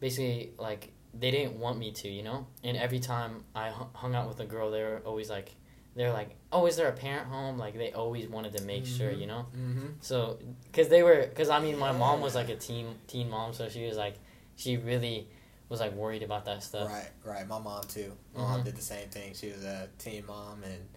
basically 0.00 0.50
like 0.58 0.92
they 1.18 1.30
didn't 1.30 1.58
want 1.58 1.78
me 1.78 1.90
to, 1.92 2.08
you 2.08 2.22
know. 2.22 2.46
And 2.62 2.76
every 2.76 3.00
time 3.00 3.44
I 3.54 3.70
hung 3.94 4.14
out 4.14 4.28
with 4.28 4.40
a 4.40 4.46
girl, 4.46 4.70
they 4.70 4.82
were 4.82 5.02
always 5.04 5.28
like, 5.30 5.54
they're 5.96 6.12
like, 6.12 6.36
oh, 6.52 6.66
is 6.66 6.76
there 6.76 6.88
a 6.88 6.92
parent 6.92 7.26
home? 7.26 7.58
Like 7.58 7.76
they 7.76 7.92
always 7.92 8.28
wanted 8.28 8.56
to 8.56 8.62
make 8.64 8.86
sure, 8.86 9.10
Mhm. 9.10 9.20
you 9.20 9.26
know. 9.26 9.46
Mm-hmm. 9.56 9.86
So, 10.00 10.38
cause 10.72 10.88
they 10.88 11.02
were, 11.02 11.28
cause 11.34 11.50
I 11.50 11.58
mean, 11.60 11.78
my 11.78 11.92
mom 11.92 12.20
was 12.20 12.34
like 12.34 12.48
a 12.48 12.56
teen 12.56 12.94
teen 13.08 13.28
mom, 13.28 13.52
so 13.52 13.68
she 13.68 13.84
was 13.86 13.96
like, 13.96 14.14
she 14.60 14.76
really 14.76 15.26
was 15.68 15.80
like 15.80 15.94
worried 15.94 16.22
about 16.22 16.44
that 16.44 16.62
stuff. 16.62 16.88
Right, 16.90 17.08
right. 17.24 17.46
My 17.48 17.58
mom 17.58 17.82
too. 17.84 18.12
My 18.34 18.42
mom 18.42 18.60
Mhm. 18.60 18.64
did 18.64 18.76
the 18.76 18.82
same 18.82 19.08
thing. 19.08 19.34
She 19.34 19.50
was 19.50 19.64
a 19.64 19.88
teen 19.98 20.24
mom, 20.26 20.62
and 20.64 20.88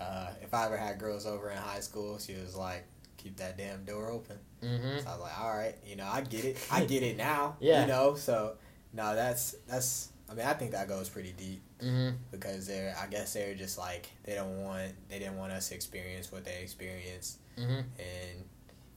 uh, 0.00 0.30
if 0.42 0.52
I 0.54 0.66
ever 0.66 0.76
had 0.76 0.98
girls 0.98 1.26
over 1.26 1.50
in 1.50 1.56
high 1.58 1.80
school, 1.80 2.18
she 2.18 2.34
was 2.34 2.54
like, 2.56 2.84
"Keep 3.18 3.36
that 3.36 3.56
damn 3.58 3.84
door 3.84 4.10
open." 4.10 4.38
Mm-hmm. 4.62 4.98
So 5.00 5.08
I 5.08 5.12
was 5.12 5.20
like, 5.20 5.40
"All 5.40 5.50
right, 5.56 5.74
you 5.84 5.96
know, 5.96 6.06
I 6.06 6.22
get 6.22 6.44
it. 6.44 6.56
I 6.70 6.84
get 6.84 7.02
it 7.02 7.16
now." 7.16 7.56
Yeah. 7.60 7.82
You 7.82 7.86
know, 7.88 8.14
so 8.14 8.56
no, 8.92 9.14
that's 9.14 9.56
that's. 9.68 10.08
I 10.30 10.34
mean, 10.34 10.46
I 10.46 10.54
think 10.54 10.70
that 10.70 10.88
goes 10.88 11.08
pretty 11.10 11.32
deep 11.32 11.60
Mm-hmm. 11.82 12.16
because 12.30 12.66
they're. 12.66 12.94
I 12.98 13.06
guess 13.08 13.34
they're 13.34 13.54
just 13.54 13.76
like 13.76 14.08
they 14.24 14.34
don't 14.34 14.62
want. 14.64 14.92
They 15.08 15.18
didn't 15.18 15.36
want 15.36 15.52
us 15.52 15.68
to 15.70 15.74
experience 15.74 16.30
what 16.32 16.44
they 16.44 16.60
experienced, 16.62 17.38
Mm-hmm. 17.58 17.80
and 17.98 18.44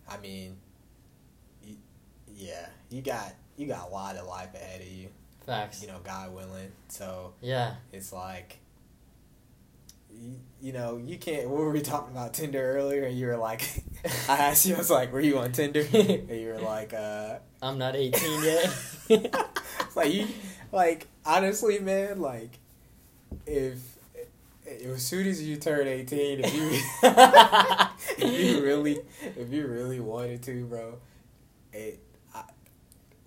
I 0.07 0.17
mean, 0.17 0.55
yeah, 2.33 2.67
you 2.89 3.01
got 3.01 3.33
you 3.57 3.67
got 3.67 3.87
a 3.87 3.91
lot 3.91 4.15
of 4.15 4.27
life 4.27 4.53
ahead 4.53 4.81
of 4.81 4.87
you. 4.87 5.09
Facts. 5.45 5.81
You 5.81 5.87
know, 5.87 5.99
God 6.03 6.33
willing. 6.33 6.71
So 6.87 7.33
Yeah. 7.41 7.75
it's 7.93 8.11
like 8.11 8.59
you, 10.17 10.39
you 10.61 10.71
know, 10.73 10.97
you 10.97 11.17
can't. 11.17 11.49
What 11.49 11.59
were 11.59 11.71
we 11.71 11.81
talking 11.81 12.11
about 12.15 12.33
Tinder 12.33 12.61
earlier? 12.77 13.03
And 13.03 13.17
you 13.17 13.27
were 13.27 13.35
like, 13.37 13.61
I 14.29 14.37
asked 14.37 14.65
you, 14.65 14.75
I 14.75 14.77
was 14.77 14.89
like, 14.89 15.11
"Were 15.11 15.19
you 15.19 15.37
on 15.39 15.51
Tinder?" 15.51 15.81
and 15.93 16.29
you 16.29 16.47
were 16.53 16.59
like, 16.61 16.93
uh, 16.93 17.39
I'm 17.61 17.77
not 17.77 17.95
18 17.97 18.43
yet. 18.43 18.73
it's 19.09 19.95
like 19.95 20.13
you, 20.13 20.27
like 20.71 21.07
honestly, 21.25 21.79
man, 21.79 22.21
like 22.21 22.59
if, 23.45 23.77
if 24.65 24.85
as 24.95 25.05
soon 25.05 25.27
as 25.27 25.43
you 25.43 25.57
turn 25.57 25.85
eighteen, 25.87 26.39
if 26.43 26.53
you 26.55 26.69
if 28.25 28.39
you 28.57 28.63
really 28.63 28.99
if 29.35 29.51
you 29.51 29.67
really 29.67 29.99
wanted 29.99 30.41
to, 30.43 30.65
bro, 30.65 30.97
it. 31.73 31.99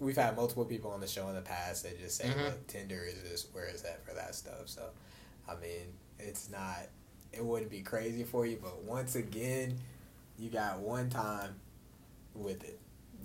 We've 0.01 0.17
had 0.17 0.37
multiple 0.37 0.65
people 0.65 0.91
on 0.93 1.01
the 1.01 1.09
show 1.09 1.29
in 1.29 1.35
the 1.35 1.41
past 1.43 1.83
that 1.83 1.99
just 1.99 2.17
say, 2.17 2.27
Mhm. 2.27 2.45
"Look, 2.45 2.67
Tinder 2.69 3.03
is 3.05 3.29
just 3.29 3.53
where 3.53 3.67
is 3.67 3.83
that 3.83 4.05
for 4.05 4.15
that 4.15 4.35
stuff." 4.35 4.69
So, 4.69 4.91
I 5.49 5.57
mean, 5.57 5.99
it's 6.19 6.49
not. 6.51 6.89
It 7.33 7.45
wouldn't 7.45 7.71
be 7.71 7.83
crazy 7.83 8.25
for 8.25 8.47
you, 8.47 8.59
but 8.63 8.83
once 8.85 9.15
again, 9.17 9.79
you 10.39 10.51
got 10.51 10.79
one 10.79 11.11
time 11.11 11.61
with 12.35 12.63
it. 12.65 12.79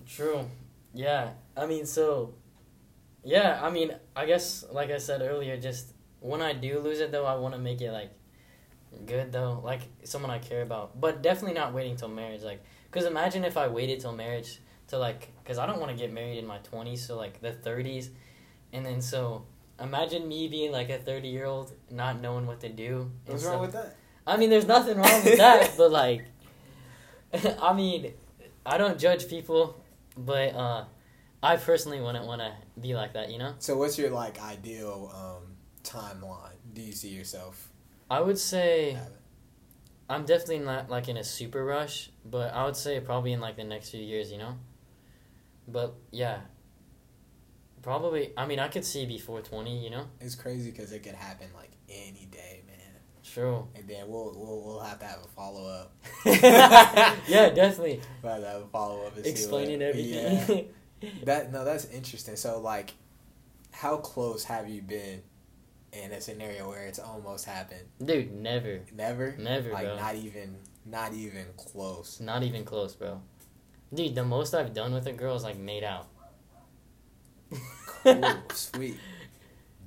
True. 0.07 0.49
Yeah. 0.93 1.33
I 1.55 1.65
mean, 1.65 1.85
so. 1.85 2.33
Yeah, 3.23 3.59
I 3.63 3.69
mean, 3.69 3.95
I 4.15 4.25
guess, 4.25 4.65
like 4.69 4.91
I 4.91 4.97
said 4.97 5.21
earlier, 5.21 5.57
just 5.57 5.93
when 6.19 6.41
I 6.41 6.51
do 6.53 6.79
lose 6.79 6.99
it, 6.99 7.11
though, 7.11 7.25
I 7.25 7.35
want 7.35 7.53
to 7.53 7.59
make 7.59 7.79
it, 7.79 7.91
like, 7.91 8.11
good, 9.05 9.31
though. 9.31 9.61
Like, 9.63 9.81
someone 10.03 10.29
I 10.29 10.39
care 10.39 10.61
about. 10.61 10.99
But 10.99 11.21
definitely 11.21 11.53
not 11.53 11.73
waiting 11.73 11.95
till 11.95 12.09
marriage. 12.09 12.41
Like, 12.41 12.61
because 12.91 13.05
imagine 13.05 13.45
if 13.45 13.55
I 13.55 13.67
waited 13.69 14.01
till 14.01 14.11
marriage 14.11 14.59
to, 14.93 14.99
like, 14.99 15.29
because 15.43 15.57
I 15.57 15.65
don't 15.65 15.79
want 15.79 15.91
to 15.91 15.97
get 15.97 16.13
married 16.13 16.37
in 16.37 16.47
my 16.47 16.59
20s, 16.59 16.99
so, 16.99 17.17
like, 17.17 17.41
the 17.41 17.51
30s. 17.51 18.09
And 18.71 18.85
then, 18.85 19.01
so. 19.01 19.45
Imagine 19.79 20.27
me 20.27 20.47
being 20.47 20.71
like 20.71 20.89
a 20.91 20.99
30 20.99 21.27
year 21.27 21.45
old, 21.45 21.73
not 21.89 22.21
knowing 22.21 22.45
what 22.45 22.59
to 22.61 22.69
do. 22.69 23.11
What's 23.25 23.41
stuff. 23.41 23.53
wrong 23.53 23.61
with 23.61 23.73
that? 23.73 23.95
I 24.25 24.37
mean, 24.37 24.49
there's 24.49 24.67
nothing 24.67 24.97
wrong 24.97 25.23
with 25.25 25.37
that, 25.37 25.73
but 25.77 25.91
like, 25.91 26.25
I 27.61 27.73
mean, 27.73 28.13
I 28.65 28.77
don't 28.77 28.97
judge 28.99 29.27
people, 29.27 29.83
but 30.15 30.53
uh, 30.53 30.85
I 31.41 31.57
personally 31.57 31.99
wouldn't 31.99 32.25
want 32.25 32.41
to 32.41 32.53
be 32.79 32.93
like 32.93 33.13
that, 33.13 33.31
you 33.31 33.39
know? 33.39 33.55
So, 33.59 33.75
what's 33.77 33.97
your 33.97 34.11
like 34.11 34.41
ideal 34.41 35.11
um, 35.13 35.55
timeline? 35.83 36.55
Do 36.73 36.81
you 36.81 36.93
see 36.93 37.09
yourself 37.09 37.69
I 38.09 38.21
would 38.21 38.37
say? 38.37 38.97
I'm 40.09 40.25
definitely 40.25 40.59
not 40.59 40.89
like 40.89 41.07
in 41.07 41.17
a 41.17 41.23
super 41.23 41.63
rush, 41.63 42.11
but 42.23 42.53
I 42.53 42.65
would 42.65 42.75
say 42.75 42.99
probably 42.99 43.33
in 43.33 43.39
like 43.39 43.55
the 43.55 43.63
next 43.63 43.89
few 43.89 44.01
years, 44.01 44.31
you 44.31 44.37
know? 44.37 44.57
But 45.67 45.95
yeah, 46.11 46.39
probably, 47.81 48.33
I 48.37 48.45
mean, 48.45 48.59
I 48.59 48.67
could 48.67 48.85
see 48.85 49.05
before 49.05 49.41
20, 49.41 49.83
you 49.83 49.89
know? 49.89 50.05
It's 50.19 50.35
crazy 50.35 50.71
because 50.71 50.91
it 50.91 51.03
could 51.03 51.15
happen 51.15 51.47
like 51.55 51.71
any 51.89 52.27
day, 52.31 52.63
man. 52.67 52.77
True. 53.23 53.67
And 53.75 53.87
then 53.87 54.07
we'll 54.09 54.33
we'll, 54.35 54.61
we'll 54.63 54.79
have 54.81 54.99
to 54.99 55.05
have 55.05 55.19
a 55.23 55.27
follow 55.29 55.65
up. 55.67 55.93
yeah, 56.25 57.49
definitely. 57.49 58.01
We'll 58.21 58.33
have 58.33 58.41
to 58.41 58.47
have 58.49 58.61
a 58.63 58.67
follow 58.67 59.05
up. 59.07 59.13
Explaining 59.23 59.81
Yeah. 59.81 59.87
everything. 59.87 60.67
That 61.25 61.51
no, 61.51 61.65
that's 61.65 61.83
interesting. 61.85 62.37
So 62.37 62.61
like, 62.61 62.93
how 63.71 63.97
close 63.97 64.45
have 64.45 64.69
you 64.69 64.81
been 64.81 65.21
in 65.91 66.13
a 66.13 66.21
scenario 66.21 66.69
where 66.69 66.85
it's 66.85 66.97
almost 66.99 67.43
happened? 67.43 67.83
Dude, 68.03 68.31
never. 68.33 68.81
Never. 68.95 69.35
Never, 69.37 69.71
Like 69.71 69.85
bro. 69.87 69.97
not 69.97 70.15
even 70.15 70.59
not 70.85 71.13
even 71.13 71.45
close. 71.57 72.21
Not 72.21 72.43
even 72.43 72.63
close, 72.63 72.95
bro. 72.95 73.21
Dude, 73.93 74.15
the 74.15 74.23
most 74.23 74.53
I've 74.55 74.73
done 74.73 74.93
with 74.93 75.05
a 75.07 75.13
girl 75.13 75.35
is 75.35 75.43
like 75.43 75.57
made 75.57 75.83
out. 75.83 76.07
Cool, 78.03 78.23
sweet, 78.53 78.97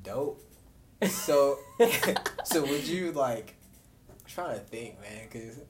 dope. 0.02 0.42
So, 1.08 1.58
so 2.44 2.62
would 2.62 2.86
you 2.86 3.12
like? 3.12 3.54
I'm 4.08 4.16
trying 4.26 4.54
to 4.58 4.64
think, 4.64 5.00
man, 5.00 5.26
because 5.30 5.60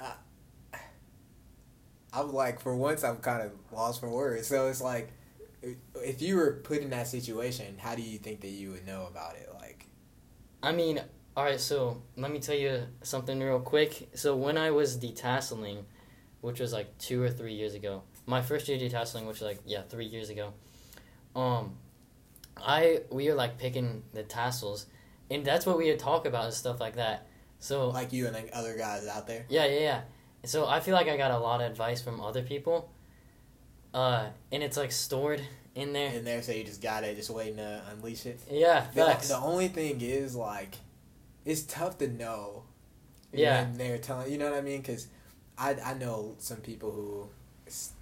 I, 0.00 0.12
I'm 2.12 2.32
like, 2.32 2.60
for 2.60 2.76
once, 2.76 3.04
I'm 3.04 3.16
kind 3.18 3.42
of 3.42 3.52
lost 3.72 4.00
for 4.00 4.08
words. 4.10 4.46
So 4.46 4.66
it's 4.68 4.80
like, 4.80 5.12
if- 5.62 5.76
if 5.94 6.20
you 6.22 6.36
were 6.36 6.60
put 6.64 6.78
in 6.78 6.90
that 6.90 7.06
situation, 7.06 7.78
how 7.78 7.94
do 7.94 8.02
you 8.02 8.18
think 8.18 8.40
that 8.40 8.48
you 8.50 8.70
would 8.72 8.86
know 8.86 9.06
about 9.06 9.36
it? 9.36 9.48
Like, 9.54 9.86
I 10.62 10.72
mean, 10.72 11.00
all 11.36 11.44
right. 11.44 11.60
So 11.60 12.02
let 12.16 12.30
me 12.32 12.40
tell 12.40 12.56
you 12.56 12.82
something 13.02 13.38
real 13.40 13.60
quick. 13.60 14.08
So 14.14 14.36
when 14.36 14.58
I 14.58 14.70
was 14.72 14.98
detasseling, 14.98 15.84
which 16.42 16.60
was 16.60 16.72
like 16.74 16.98
two 16.98 17.22
or 17.22 17.30
three 17.30 17.54
years 17.54 17.72
ago, 17.74 18.02
my 18.26 18.42
first 18.42 18.68
year 18.68 18.78
detasseling, 18.78 19.22
which 19.26 19.40
was 19.40 19.42
like 19.42 19.60
yeah, 19.64 19.80
three 19.88 20.04
years 20.04 20.28
ago. 20.28 20.52
Um, 21.34 21.76
I 22.58 23.00
we 23.10 23.28
were 23.28 23.34
like 23.34 23.56
picking 23.58 24.02
the 24.12 24.22
tassels, 24.22 24.84
and 25.30 25.42
that's 25.44 25.64
what 25.64 25.78
we 25.78 25.88
would 25.90 25.98
talk 25.98 26.26
about 26.26 26.44
and 26.44 26.52
stuff 26.54 26.78
like 26.80 26.96
that. 26.96 27.26
So 27.58 27.88
like 27.88 28.12
you 28.12 28.26
and 28.26 28.34
like 28.34 28.50
other 28.52 28.76
guys 28.76 29.06
out 29.06 29.26
there. 29.26 29.46
Yeah, 29.48 29.64
yeah, 29.64 29.80
yeah. 29.80 30.00
So 30.44 30.66
I 30.66 30.80
feel 30.80 30.94
like 30.94 31.08
I 31.08 31.16
got 31.16 31.30
a 31.30 31.38
lot 31.38 31.62
of 31.62 31.70
advice 31.70 32.02
from 32.02 32.20
other 32.20 32.42
people. 32.42 32.90
Uh, 33.94 34.26
and 34.50 34.62
it's 34.62 34.76
like 34.76 34.90
stored 34.90 35.40
in 35.74 35.92
there. 35.92 36.12
in 36.12 36.24
there, 36.24 36.42
so 36.42 36.50
you 36.52 36.64
just 36.64 36.82
got 36.82 37.04
it, 37.04 37.14
just 37.16 37.30
waiting 37.30 37.56
to 37.56 37.82
unleash 37.92 38.26
it. 38.26 38.40
Yeah, 38.50 38.86
The, 38.94 39.04
facts. 39.04 39.28
the 39.28 39.36
only 39.36 39.68
thing 39.68 40.00
is 40.00 40.34
like, 40.34 40.76
it's 41.44 41.62
tough 41.62 41.98
to 41.98 42.08
know. 42.08 42.64
Yeah. 43.34 43.62
when 43.62 43.74
they're 43.78 43.98
telling, 43.98 44.30
you 44.32 44.38
know 44.38 44.50
what 44.50 44.58
I 44.58 44.62
mean? 44.62 44.80
Because 44.80 45.06
I 45.62 45.76
I 45.90 45.94
know 45.94 46.34
some 46.38 46.58
people 46.58 46.90
who 46.90 47.28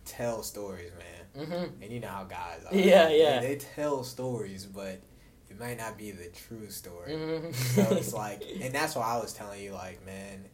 tell 0.05 0.43
stories, 0.43 0.91
man, 0.99 1.47
Mm-hmm. 1.47 1.83
and 1.83 1.93
you 1.93 2.01
know 2.01 2.09
how 2.09 2.25
guys 2.25 2.65
are. 2.69 2.75
Yeah, 2.75 3.07
They- 3.07 3.21
yeah. 3.23 3.41
They, 3.41 3.57
tell 3.57 4.03
stories, 4.03 4.67
but 4.67 5.01
it 5.49 5.61
might 5.61 5.79
not 5.79 5.97
be 5.97 6.11
the 6.11 6.29
true 6.29 6.69
story. 6.71 7.13
Mm-hmm. 7.13 7.53
So 7.53 7.83
it's 7.97 8.13
like, 8.25 8.43
and 8.61 8.75
that's 8.75 8.97
why 8.97 9.05
I 9.15 9.19
was 9.21 9.33
telling 9.33 9.63
you, 9.63 9.73
like, 9.73 10.05
man, 10.05 10.47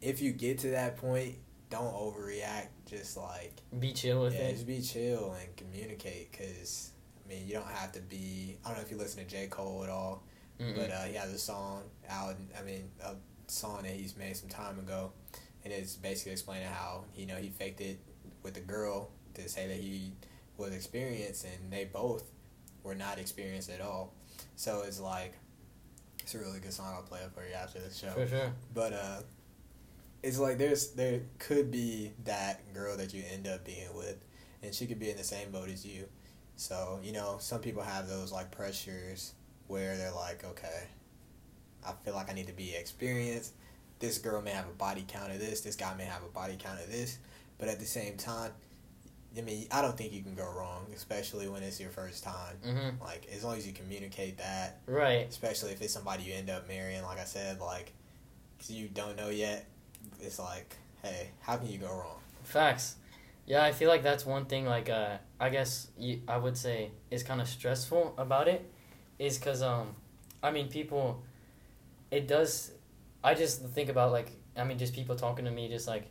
if 0.00 0.22
you 0.22 0.32
get 0.32 0.58
to 0.60 0.70
that 0.70 0.96
point, 0.96 1.34
don't 1.68 1.92
overreact. 1.94 2.68
Just 2.86 3.16
like 3.16 3.54
Be 3.78 3.92
chill 3.92 4.22
with 4.22 4.34
yeah, 4.34 4.48
it. 4.48 4.52
just 4.52 4.66
be 4.66 4.80
chill 4.82 5.34
and 5.40 5.54
communicate 5.56 6.30
because 6.32 6.90
I 7.24 7.28
mean 7.28 7.46
you 7.46 7.54
don't 7.54 7.66
have 7.68 7.92
to 7.92 8.00
be. 8.00 8.56
I 8.64 8.68
don't 8.68 8.76
know 8.78 8.82
if 8.84 8.90
you 8.90 8.98
listen 8.98 9.24
to 9.24 9.30
J 9.30 9.46
Cole 9.48 9.82
at 9.84 9.88
all, 9.90 10.22
Mm-mm. 10.60 10.76
but 10.76 10.90
uh, 10.90 11.02
he 11.04 11.14
has 11.14 11.32
a 11.32 11.38
song 11.38 11.82
out. 12.10 12.34
I 12.58 12.62
mean 12.62 12.90
a 13.02 13.14
song 13.46 13.82
that 13.84 13.92
he's 13.92 14.14
made 14.16 14.36
some 14.36 14.50
time 14.50 14.78
ago, 14.78 15.12
and 15.64 15.72
it's 15.72 15.96
basically 15.96 16.32
explaining 16.32 16.68
how 16.68 17.04
you 17.16 17.26
know 17.26 17.36
he 17.36 17.48
faked 17.48 17.80
it 17.80 17.98
with 18.42 18.54
the 18.54 18.60
girl 18.60 19.10
to 19.34 19.48
say 19.48 19.66
that 19.66 19.76
he 19.76 20.12
was 20.56 20.72
experienced, 20.74 21.44
and 21.44 21.72
they 21.72 21.84
both 21.84 22.24
were 22.82 22.94
not 22.94 23.18
experienced 23.18 23.70
at 23.70 23.80
all. 23.80 24.12
So 24.56 24.82
it's 24.86 25.00
like 25.00 25.34
it's 26.20 26.34
a 26.34 26.38
really 26.38 26.60
good 26.60 26.72
song. 26.72 26.92
I'll 26.94 27.02
play 27.02 27.20
it 27.20 27.32
for 27.34 27.46
you 27.46 27.54
after 27.54 27.80
the 27.80 27.92
show. 27.92 28.10
For 28.12 28.26
sure. 28.26 28.52
But 28.74 28.92
uh, 28.92 29.22
it's 30.22 30.38
like 30.38 30.58
there's 30.58 30.90
there 30.92 31.20
could 31.38 31.70
be 31.70 32.12
that 32.24 32.72
girl 32.74 32.96
that 32.96 33.12
you 33.12 33.22
end 33.32 33.46
up 33.46 33.64
being 33.64 33.94
with, 33.94 34.24
and 34.62 34.74
she 34.74 34.86
could 34.86 34.98
be 34.98 35.10
in 35.10 35.16
the 35.16 35.24
same 35.24 35.50
boat 35.50 35.68
as 35.68 35.84
you. 35.84 36.06
So 36.56 37.00
you 37.02 37.12
know, 37.12 37.36
some 37.40 37.60
people 37.60 37.82
have 37.82 38.08
those 38.08 38.32
like 38.32 38.50
pressures 38.50 39.32
where 39.66 39.96
they're 39.96 40.12
like, 40.12 40.44
okay, 40.44 40.84
I 41.86 41.92
feel 42.04 42.14
like 42.14 42.30
I 42.30 42.34
need 42.34 42.46
to 42.48 42.52
be 42.52 42.74
experienced. 42.74 43.54
This 44.02 44.18
girl 44.18 44.42
may 44.42 44.50
have 44.50 44.66
a 44.66 44.72
body 44.72 45.04
count 45.06 45.32
of 45.32 45.38
this. 45.38 45.60
This 45.60 45.76
guy 45.76 45.94
may 45.94 46.04
have 46.04 46.22
a 46.24 46.28
body 46.28 46.56
count 46.58 46.80
of 46.80 46.90
this. 46.90 47.18
But 47.58 47.68
at 47.68 47.78
the 47.78 47.86
same 47.86 48.16
time, 48.16 48.50
I 49.38 49.40
mean, 49.42 49.66
I 49.70 49.80
don't 49.80 49.96
think 49.96 50.12
you 50.12 50.22
can 50.22 50.34
go 50.34 50.44
wrong, 50.52 50.86
especially 50.94 51.48
when 51.48 51.62
it's 51.62 51.80
your 51.80 51.90
first 51.90 52.24
time. 52.24 52.56
Mm-hmm. 52.66 53.00
Like 53.02 53.28
as 53.34 53.44
long 53.44 53.56
as 53.56 53.64
you 53.66 53.72
communicate 53.72 54.38
that, 54.38 54.80
Right. 54.86 55.26
especially 55.28 55.70
if 55.70 55.80
it's 55.80 55.92
somebody 55.94 56.24
you 56.24 56.34
end 56.34 56.50
up 56.50 56.66
marrying 56.68 57.02
like 57.04 57.18
i 57.20 57.24
said 57.24 57.60
like 57.60 57.92
'cause 58.58 58.70
you 58.70 58.88
don't 58.88 59.16
know 59.16 59.28
yet 59.30 59.64
it's 60.20 60.38
like 60.38 60.76
hey 61.02 61.28
how 61.40 61.56
can 61.56 61.68
you 61.70 61.78
go 61.78 61.86
wrong 61.88 62.18
Facts. 62.42 62.96
Yeah, 63.46 63.62
I 63.64 63.70
feel 63.72 63.88
like 63.88 64.02
that's 64.02 64.26
one 64.26 64.46
thing. 64.46 64.66
Like, 64.66 64.88
uh, 64.90 65.18
I 65.38 65.48
guess 65.48 65.88
you, 65.96 66.22
I 66.28 66.36
would 66.36 66.56
say 66.56 66.90
is 67.10 67.22
kind 67.22 67.40
of 67.40 67.48
stressful 67.48 68.14
about 68.18 68.48
it, 68.48 68.68
is 69.18 69.38
because 69.38 69.62
um, 69.62 69.94
I 70.42 70.50
mean, 70.50 70.68
people, 70.68 71.22
it 72.10 72.26
does. 72.28 72.72
I 73.24 73.34
just 73.34 73.62
think 73.66 73.88
about 73.88 74.12
like, 74.12 74.30
I 74.56 74.64
mean, 74.64 74.78
just 74.78 74.92
people 74.94 75.14
talking 75.16 75.44
to 75.44 75.50
me, 75.50 75.68
just 75.68 75.86
like, 75.88 76.06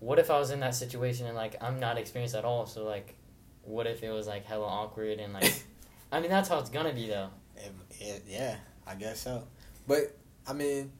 what 0.00 0.18
if 0.18 0.30
I 0.30 0.38
was 0.38 0.50
in 0.50 0.60
that 0.60 0.74
situation 0.74 1.26
and 1.26 1.34
like 1.36 1.56
I'm 1.62 1.80
not 1.80 1.98
experienced 1.98 2.34
at 2.36 2.44
all? 2.44 2.66
So 2.66 2.84
like, 2.84 3.16
what 3.62 3.86
if 3.86 4.02
it 4.02 4.10
was 4.10 4.26
like 4.26 4.44
hella 4.44 4.66
awkward 4.66 5.18
and 5.18 5.32
like, 5.32 5.52
I 6.12 6.20
mean, 6.20 6.30
that's 6.30 6.48
how 6.48 6.58
it's 6.58 6.70
gonna 6.70 6.92
be 6.94 7.08
though. 7.08 7.28
it, 7.56 7.72
it, 8.00 8.22
yeah 8.26 8.56
i 8.86 8.94
guess 8.94 9.20
so 9.20 9.42
but 9.86 10.16
i 10.46 10.52
mean 10.54 10.90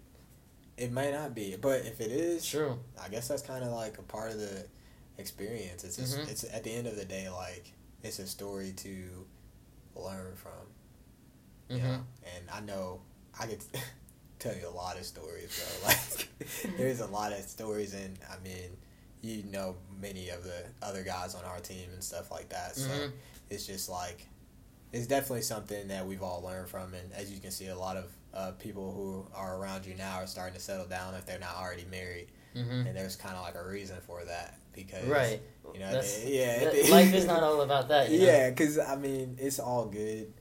it 0.76 0.92
may 0.92 1.10
not 1.12 1.34
be 1.34 1.56
but 1.58 1.80
if 1.86 2.00
it 2.02 2.10
is 2.10 2.44
True. 2.44 2.78
i 3.02 3.08
guess 3.08 3.28
that's 3.28 3.40
kind 3.40 3.64
of 3.64 3.70
like 3.70 3.96
a 3.98 4.02
part 4.02 4.32
of 4.32 4.38
the 4.38 4.66
experience 5.16 5.84
it's 5.84 5.96
just, 5.96 6.18
Mhm. 6.18 6.28
it's 6.30 6.44
at 6.52 6.64
the 6.64 6.70
end 6.74 6.86
of 6.86 6.96
the 6.96 7.04
day 7.06 7.30
like 7.30 7.72
it's 8.02 8.18
a 8.18 8.26
story 8.26 8.72
to 8.72 9.24
learn 9.96 10.34
from 10.36 10.66
Mhm. 11.70 11.82
know? 11.82 12.04
and 12.36 12.50
i 12.52 12.60
know 12.60 13.00
i 13.40 13.46
could 13.46 13.62
tell 14.38 14.54
you 14.54 14.68
a 14.68 14.70
lot 14.70 14.96
of 14.98 15.04
stories 15.04 15.50
bro 15.82 15.88
like 15.88 16.76
there's 16.78 17.00
a 17.00 17.06
lot 17.06 17.32
of 17.32 17.38
stories 17.40 17.94
and 17.94 18.18
i 18.30 18.42
mean 18.42 18.70
you 19.22 19.42
know 19.50 19.74
many 20.00 20.28
of 20.28 20.44
the 20.44 20.64
other 20.82 21.02
guys 21.02 21.34
on 21.34 21.44
our 21.44 21.58
team 21.60 21.88
and 21.92 22.02
stuff 22.04 22.30
like 22.30 22.48
that 22.50 22.76
so 22.76 22.88
Mhm. 22.88 23.10
it's 23.50 23.66
just 23.66 23.88
like 23.88 24.26
it's 24.92 25.06
definitely 25.06 25.42
something 25.42 25.88
that 25.88 26.06
we've 26.06 26.22
all 26.22 26.40
learned 26.42 26.66
from, 26.66 26.94
and 26.94 27.12
as 27.12 27.30
you 27.30 27.38
can 27.40 27.50
see, 27.50 27.66
a 27.66 27.76
lot 27.76 27.98
of 27.98 28.06
uh, 28.32 28.52
people 28.52 28.90
who 28.90 29.26
are 29.38 29.58
around 29.58 29.84
you 29.84 29.94
now 29.94 30.14
are 30.16 30.26
starting 30.26 30.54
to 30.54 30.60
settle 30.60 30.86
down 30.86 31.12
if 31.14 31.26
they're 31.26 31.38
not 31.38 31.56
already 31.56 31.84
married, 31.90 32.28
hmm 32.54 32.60
and 32.86 32.96
there's 32.96 33.14
kind 33.14 33.36
of 33.36 33.42
like 33.42 33.54
a 33.54 33.62
reason 33.68 33.98
for 34.06 34.24
that 34.24 34.56
because 34.72 35.04
Right. 35.04 35.42
you 35.74 35.80
know, 35.80 35.92
That's- 35.92 36.24
yeah, 36.24 36.64
That- 36.64 36.88
life 36.90 37.12
is 37.12 37.26
not 37.26 37.42
all 37.42 37.60
about 37.60 37.88
that. 37.88 38.10
You 38.10 38.20
yeah, 38.20 38.48
because 38.48 38.78
I 38.78 38.96
mean, 38.96 39.36
it's 39.38 39.58
all 39.58 39.84
good. 39.84 40.32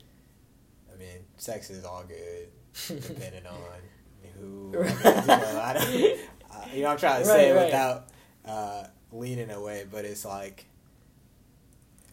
I 0.90 0.96
mean, 0.96 1.18
sex 1.36 1.68
is 1.68 1.84
all 1.84 2.04
good, 2.08 2.48
depending 3.06 3.46
on 3.46 3.60
who. 4.40 4.72
You 5.24 5.36
know, 5.36 5.60
I 5.62 5.72
don't, 5.74 5.84
uh, 6.50 6.66
you 6.74 6.82
know, 6.82 6.88
I'm 6.88 6.98
trying 6.98 7.20
to 7.20 7.26
say 7.26 7.48
Right, 7.48 7.50
it 7.50 7.54
right. 7.54 7.64
without 7.66 8.08
uh, 8.46 8.84
leaning 9.12 9.50
away, 9.50 9.86
but 9.90 10.04
it's 10.04 10.24
like 10.24 10.66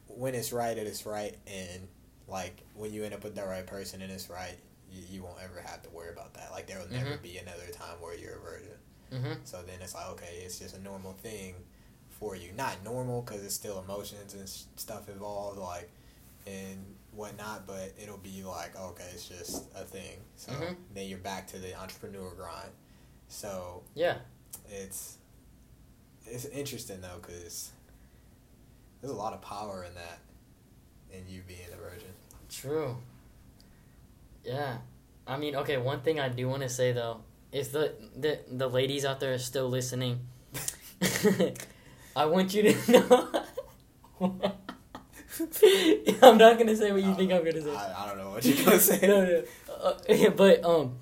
when 0.08 0.36
it's 0.36 0.54
right, 0.54 0.78
it 0.78 0.88
is 0.88 1.06
right, 1.06 1.36
and 1.48 1.88
like 2.28 2.64
when 2.74 2.94
you 2.94 3.04
end 3.04 3.14
up 3.14 3.24
with 3.24 3.36
the 3.36 3.44
right 3.46 3.66
person 3.66 4.02
and 4.02 4.12
it's 4.12 4.30
right, 4.30 4.56
you, 4.92 5.04
you 5.10 5.24
won't 5.24 5.38
ever 5.44 5.62
have 5.62 5.82
to 5.84 5.90
worry 5.90 6.10
about 6.12 6.34
that. 6.36 6.52
Like 6.52 6.68
there 6.68 6.80
will 6.80 6.90
never 6.92 7.18
Mhm. 7.18 7.22
be 7.22 7.38
another 7.38 7.68
time 7.72 7.98
where 8.00 8.16
you're 8.16 8.38
a 8.38 8.40
virgin. 8.40 8.78
hmm 9.12 9.34
So 9.44 9.62
then 9.66 9.82
it's 9.82 9.94
like, 9.96 10.08
okay, 10.12 10.42
it's 10.44 10.60
just 10.60 10.76
a 10.76 10.82
normal 10.82 11.14
thing 11.14 11.56
for 12.10 12.36
you. 12.36 12.52
Not 12.54 12.84
normal 12.84 13.22
because 13.22 13.44
it's 13.44 13.54
still 13.56 13.80
emotions 13.80 14.34
and 14.34 14.48
stuff 14.50 15.10
involved, 15.10 15.60
like, 15.60 15.90
and 16.48 16.95
whatnot, 17.16 17.66
but 17.68 17.94
it'll 18.02 18.18
be 18.18 18.44
like, 18.44 18.78
okay, 18.80 19.06
it's 19.14 19.28
just 19.28 19.66
a 19.76 19.84
thing. 19.84 20.18
So 20.36 20.52
Mhm. 20.52 20.76
then 20.94 21.08
you're 21.08 21.18
back 21.20 21.48
to 21.48 21.58
the 21.60 21.74
entrepreneur 21.80 22.32
grind. 22.36 22.72
So 23.28 23.84
Yeah. 23.94 24.20
it's 24.70 25.18
it's 26.28 26.46
interesting 26.46 27.02
though 27.02 27.20
because 27.22 27.72
there's 29.02 29.14
a 29.14 29.16
lot 29.16 29.34
of 29.34 29.42
power 29.42 29.84
in 29.84 29.94
that, 29.94 30.20
in 31.12 31.28
you 31.28 31.42
being 31.48 31.72
a 31.72 31.78
virgin. 31.78 32.14
True. 32.50 32.98
Yeah. 34.44 34.80
I 35.28 35.38
mean, 35.38 35.56
okay, 35.56 35.78
one 35.78 36.02
thing 36.02 36.20
I 36.20 36.30
do 36.30 36.48
want 36.50 36.62
to 36.64 36.70
say 36.70 36.92
though 36.92 37.22
is 37.52 37.70
the 37.70 37.94
the 38.16 38.40
the 38.52 38.68
ladies 38.70 39.06
out 39.06 39.20
there 39.20 39.34
are 39.34 39.38
still 39.40 39.70
listening. 39.70 40.28
I 42.16 42.26
want 42.26 42.54
you 42.54 42.74
to 42.74 42.92
know. 44.22 44.52
I'm 46.22 46.38
not 46.38 46.58
gonna 46.58 46.76
say 46.76 46.92
what 46.92 47.04
you 47.04 47.14
think 47.16 47.32
I'm 47.32 47.44
gonna 47.44 47.62
say. 47.62 47.76
I, 47.76 48.04
I 48.04 48.08
don't 48.08 48.18
know 48.18 48.30
what 48.32 48.46
you're 48.46 48.66
gonna 48.66 48.80
say. 48.80 49.00
no, 49.08 49.26
no. 49.26 49.44
Uh, 49.70 50.30
but 50.32 50.64
um, 50.64 50.96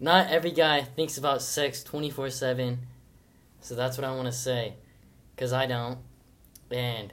not 0.00 0.30
every 0.30 0.50
guy 0.52 0.82
thinks 0.82 1.18
about 1.18 1.42
sex 1.42 1.82
twenty 1.82 2.10
four 2.10 2.30
seven. 2.30 2.80
So 3.60 3.74
that's 3.74 3.98
what 3.98 4.04
I 4.04 4.14
want 4.14 4.26
to 4.26 4.32
say, 4.32 4.74
cause 5.36 5.52
I 5.52 5.66
don't. 5.66 5.98
And 6.70 7.12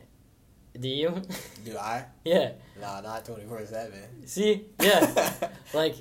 do 0.80 0.88
you? 0.88 1.22
Do 1.66 1.78
I? 1.78 2.06
yeah. 2.24 2.52
Nah, 2.80 3.02
not 3.02 3.26
twenty 3.26 3.46
four 3.46 3.66
seven. 3.66 4.28
See, 4.28 4.66
yeah. 4.82 5.34
like 5.74 5.96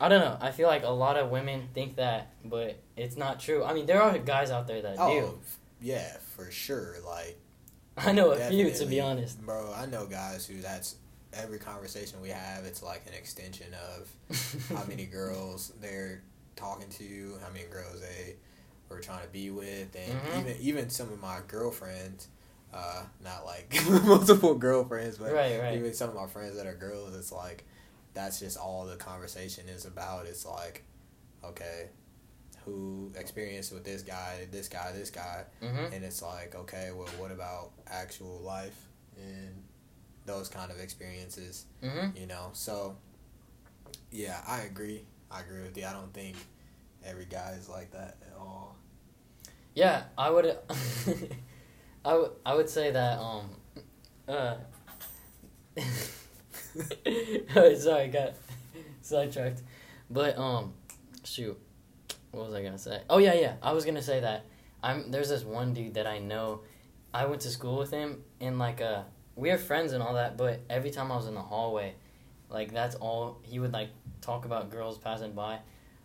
I 0.00 0.08
don't 0.08 0.20
know. 0.20 0.36
I 0.40 0.50
feel 0.50 0.68
like 0.68 0.84
a 0.84 0.90
lot 0.90 1.16
of 1.16 1.30
women 1.30 1.68
think 1.74 1.96
that, 1.96 2.32
but 2.44 2.78
it's 2.96 3.16
not 3.16 3.40
true. 3.40 3.64
I 3.64 3.72
mean, 3.72 3.86
there 3.86 4.02
are 4.02 4.16
guys 4.18 4.50
out 4.50 4.66
there 4.66 4.82
that 4.82 4.96
Oh, 4.98 5.10
do. 5.20 5.38
yeah, 5.80 6.16
for 6.36 6.50
sure. 6.50 6.96
Like 7.04 7.38
I 7.96 8.12
know 8.12 8.30
a 8.32 8.38
few, 8.50 8.70
to 8.70 8.86
be 8.86 9.00
honest. 9.00 9.40
bro. 9.44 9.72
I 9.74 9.86
know 9.86 10.06
guys 10.06 10.46
who 10.46 10.60
that's 10.60 10.96
every 11.32 11.58
conversation 11.58 12.20
we 12.20 12.28
have. 12.30 12.64
It's 12.64 12.82
like 12.82 13.02
an 13.06 13.14
extension 13.14 13.68
of 13.96 14.10
how 14.76 14.84
many 14.84 15.04
girls 15.18 15.72
they're 15.80 16.22
talking 16.56 16.88
to, 16.90 17.34
how 17.42 17.50
many 17.52 17.64
girls 17.66 18.00
they 18.00 18.34
were 18.88 19.00
trying 19.00 19.22
to 19.22 19.28
be 19.32 19.50
with, 19.50 19.94
and 19.96 20.20
Mhm. 20.20 20.38
even 20.38 20.56
even 20.60 20.90
some 20.90 21.12
of 21.12 21.20
my 21.20 21.38
girlfriends. 21.48 22.28
Uh, 22.74 23.02
not 23.24 23.46
like 23.46 23.74
multiple 24.04 24.54
girlfriends, 24.54 25.16
but 25.16 25.32
Right, 25.32 25.58
right. 25.58 25.76
even 25.78 25.94
some 25.94 26.10
of 26.10 26.14
my 26.16 26.26
friends 26.26 26.56
that 26.56 26.66
are 26.66 26.74
girls. 26.74 27.16
It's 27.16 27.32
like 27.32 27.64
that's 28.12 28.40
just 28.40 28.58
all 28.58 28.84
the 28.84 28.96
conversation 28.96 29.68
is 29.68 29.86
about. 29.86 30.26
It's 30.26 30.44
like, 30.44 30.82
okay, 31.44 31.88
who 32.66 33.10
experienced 33.16 33.72
with 33.72 33.84
this 33.84 34.02
guy, 34.02 34.46
this 34.50 34.68
guy, 34.68 34.92
this 34.92 35.10
guy, 35.10 35.44
hmm 35.60 35.86
and 35.92 36.04
it's 36.04 36.20
like, 36.20 36.54
okay, 36.54 36.90
well, 36.94 37.08
what 37.18 37.30
about 37.30 37.70
actual 37.86 38.40
life 38.40 38.76
and 39.16 39.62
those 40.26 40.48
kind 40.48 40.70
of 40.70 40.78
experiences? 40.80 41.64
hmm 41.80 42.08
You 42.14 42.26
know, 42.26 42.50
so 42.52 42.96
yeah, 44.10 44.40
I 44.46 44.62
agree. 44.62 45.04
I 45.30 45.40
agree 45.40 45.62
with 45.62 45.76
you. 45.78 45.86
I 45.86 45.92
don't 45.92 46.12
think 46.12 46.36
every 47.04 47.24
guy 47.26 47.54
is 47.58 47.68
like 47.68 47.92
that 47.92 48.16
at 48.22 48.36
all. 48.38 48.76
Yeah, 49.74 50.04
I 50.18 50.30
would. 50.30 50.56
I 52.04 52.14
would. 52.14 52.30
I 52.44 52.54
would 52.54 52.68
say 52.68 52.90
that. 52.90 53.18
Um. 53.18 53.50
Uh. 54.28 54.56
sorry, 57.78 58.08
got 58.08 58.34
sidetracked. 59.02 59.62
But 60.10 60.38
um, 60.38 60.72
shoot, 61.24 61.58
what 62.36 62.46
was 62.46 62.54
I 62.54 62.62
gonna 62.62 62.78
say? 62.78 63.00
Oh 63.08 63.18
yeah, 63.18 63.34
yeah. 63.34 63.54
I 63.62 63.72
was 63.72 63.84
gonna 63.84 64.02
say 64.02 64.20
that 64.20 64.44
I'm. 64.82 65.10
There's 65.10 65.28
this 65.28 65.44
one 65.44 65.72
dude 65.74 65.94
that 65.94 66.06
I 66.06 66.18
know. 66.18 66.60
I 67.12 67.24
went 67.26 67.40
to 67.42 67.50
school 67.50 67.78
with 67.78 67.90
him, 67.90 68.22
and 68.40 68.58
like 68.58 68.80
uh, 68.80 69.02
we 69.34 69.50
are 69.50 69.58
friends 69.58 69.92
and 69.92 70.02
all 70.02 70.14
that. 70.14 70.36
But 70.36 70.60
every 70.68 70.90
time 70.90 71.10
I 71.10 71.16
was 71.16 71.26
in 71.26 71.34
the 71.34 71.42
hallway, 71.42 71.94
like 72.50 72.72
that's 72.72 72.94
all 72.96 73.38
he 73.42 73.58
would 73.58 73.72
like 73.72 73.90
talk 74.20 74.44
about 74.44 74.70
girls 74.70 74.98
passing 74.98 75.32
by. 75.32 75.58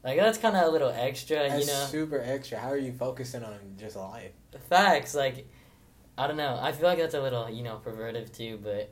Like 0.04 0.17
that's 0.17 0.38
kind 0.38 0.56
of 0.56 0.63
a 0.63 0.70
little 0.72 0.89
extra, 0.89 1.48
That's 1.50 1.60
you 1.62 1.72
know. 1.72 1.86
super 1.86 2.20
extra. 2.20 2.58
How 2.58 2.70
are 2.70 2.78
you 2.78 2.91
focusing 2.91 3.44
on 3.44 3.56
just 3.78 3.96
life? 3.96 4.32
Facts, 4.70 5.13
like 5.13 5.48
I 6.17 6.28
don't 6.28 6.38
know. 6.38 6.58
I 6.60 6.72
feel 6.72 6.88
like 6.88 6.98
that's 6.98 7.13
a 7.13 7.22
little, 7.22 7.50
you 7.50 7.63
know, 7.63 7.76
pervertive 7.78 8.32
too, 8.36 8.60
but 8.63 8.89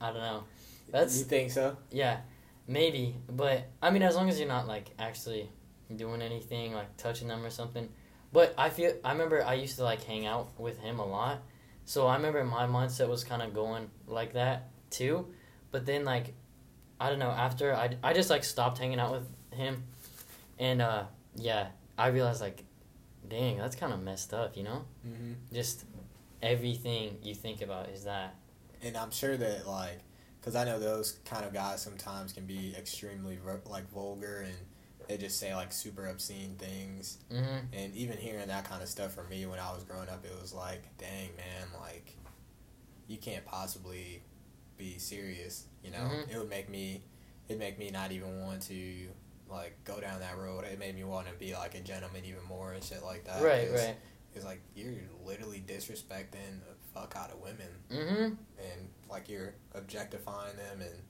I 0.00 0.12
don't 0.12 0.22
know. 0.22 0.44
That's 0.90 1.18
you 1.18 1.24
think 1.24 1.50
so? 1.50 1.76
yeah, 1.90 2.20
maybe. 2.66 3.16
But 3.28 3.66
I 3.82 3.90
mean 3.90 4.02
as 4.02 4.16
long 4.16 4.28
as 4.28 4.38
you're 4.38 4.48
not 4.48 4.66
like 4.66 4.90
actually 4.98 5.50
doing 5.94 6.22
anything, 6.22 6.72
like 6.72 6.96
touching 6.96 7.28
them 7.28 7.44
or 7.44 7.50
something. 7.50 7.88
But 8.32 8.54
I 8.58 8.70
feel 8.70 8.94
I 9.04 9.12
remember 9.12 9.44
I 9.44 9.54
used 9.54 9.76
to 9.76 9.84
like 9.84 10.02
hang 10.02 10.26
out 10.26 10.58
with 10.58 10.78
him 10.78 10.98
a 10.98 11.06
lot. 11.06 11.42
So 11.84 12.06
I 12.06 12.16
remember 12.16 12.42
my 12.44 12.66
mindset 12.66 13.08
was 13.08 13.22
kind 13.24 13.42
of 13.42 13.54
going 13.54 13.90
like 14.06 14.32
that 14.34 14.70
too. 14.90 15.28
But 15.70 15.86
then 15.86 16.04
like 16.04 16.34
I 17.00 17.10
don't 17.10 17.18
know, 17.18 17.30
after 17.30 17.74
I 17.74 17.96
I 18.02 18.12
just 18.12 18.30
like 18.30 18.44
stopped 18.44 18.78
hanging 18.78 18.98
out 18.98 19.12
with 19.12 19.58
him. 19.58 19.84
And 20.58 20.82
uh 20.82 21.04
yeah, 21.36 21.68
I 21.96 22.08
realized 22.08 22.40
like 22.40 22.64
dang, 23.28 23.58
that's 23.58 23.76
kind 23.76 23.92
of 23.92 24.02
messed 24.02 24.32
up, 24.32 24.56
you 24.56 24.62
know? 24.62 24.84
Mm-hmm. 25.06 25.32
just 25.52 25.84
everything 26.42 27.18
you 27.22 27.34
think 27.34 27.62
about 27.62 27.88
is 27.88 28.04
that. 28.04 28.34
And 28.82 28.96
I'm 28.96 29.10
sure 29.10 29.36
that 29.36 29.66
like, 29.66 30.00
because 30.40 30.54
I 30.54 30.64
know 30.64 30.78
those 30.78 31.18
kind 31.24 31.44
of 31.44 31.52
guys 31.52 31.82
sometimes 31.82 32.32
can 32.32 32.46
be 32.46 32.74
extremely 32.76 33.38
like 33.66 33.90
vulgar 33.90 34.42
and 34.46 34.54
they 35.08 35.16
just 35.16 35.38
say 35.38 35.54
like 35.54 35.72
super 35.72 36.06
obscene 36.08 36.56
things. 36.58 37.18
hmm 37.30 37.58
And 37.72 37.94
even 37.94 38.16
hearing 38.18 38.48
that 38.48 38.64
kind 38.68 38.82
of 38.82 38.88
stuff 38.88 39.14
from 39.14 39.28
me 39.28 39.46
when 39.46 39.58
I 39.58 39.72
was 39.72 39.84
growing 39.84 40.08
up, 40.08 40.24
it 40.24 40.40
was 40.40 40.52
like, 40.52 40.82
dang 40.98 41.30
man, 41.36 41.68
like 41.80 42.16
you 43.08 43.18
can't 43.18 43.44
possibly 43.44 44.22
be 44.76 44.98
serious. 44.98 45.66
You 45.82 45.90
know, 45.92 45.98
Mhm. 46.10 46.30
it 46.30 46.38
would 46.38 46.50
make 46.50 46.68
me, 46.68 47.02
it 47.48 47.58
make 47.58 47.78
me 47.78 47.90
not 47.90 48.12
even 48.12 48.40
want 48.42 48.62
to 48.62 49.08
like 49.48 49.76
go 49.84 50.00
down 50.00 50.20
that 50.20 50.36
road. 50.38 50.64
It 50.64 50.78
made 50.78 50.94
me 50.96 51.04
want 51.04 51.28
to 51.28 51.32
be 51.34 51.54
like 51.54 51.74
a 51.76 51.80
gentleman 51.80 52.24
even 52.24 52.42
more 52.44 52.72
and 52.72 52.82
shit 52.82 53.02
like 53.02 53.24
that. 53.26 53.42
right, 53.42 53.68
'cause 53.68 53.86
right. 53.86 53.96
It's 54.34 54.44
like 54.44 54.60
you're 54.74 54.92
literally 55.24 55.62
disrespecting 55.66 56.60
the 56.60 56.74
fuck 56.92 57.14
out 57.16 57.30
of 57.30 57.40
women 57.40 57.68
hmm 57.90 58.34
and 58.58 58.88
like 59.08 59.28
you're 59.30 59.54
objectifying 59.74 60.56
them 60.56 60.80
and 60.82 61.02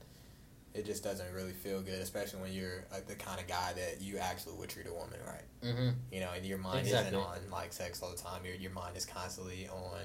it 0.77 0.85
just 0.87 1.03
doesn't 1.03 1.33
really 1.33 1.53
feel 1.53 1.81
good 1.81 2.01
especially 2.01 2.41
when 2.41 2.53
you're 2.53 2.85
uh, 2.93 2.97
the 3.07 3.15
kind 3.15 3.41
of 3.41 3.47
guy 3.47 3.73
that 3.75 4.01
you 4.01 4.19
actually 4.19 4.55
would 4.57 4.69
treat 4.69 4.87
a 4.87 4.93
woman 4.93 5.19
right 5.27 5.45
hmm 5.73 5.91
you 6.13 6.21
know 6.21 6.31
and 6.37 6.45
your 6.47 6.59
mind 6.59 6.81
Exactly. 6.87 7.09
isn't 7.17 7.27
on 7.27 7.39
like 7.51 7.73
sex 7.73 8.03
all 8.03 8.11
the 8.11 8.17
time 8.17 8.45
your, 8.45 8.55
your 8.55 8.71
mind 8.73 8.97
is 8.97 9.07
constantly 9.07 9.69
on 9.69 10.01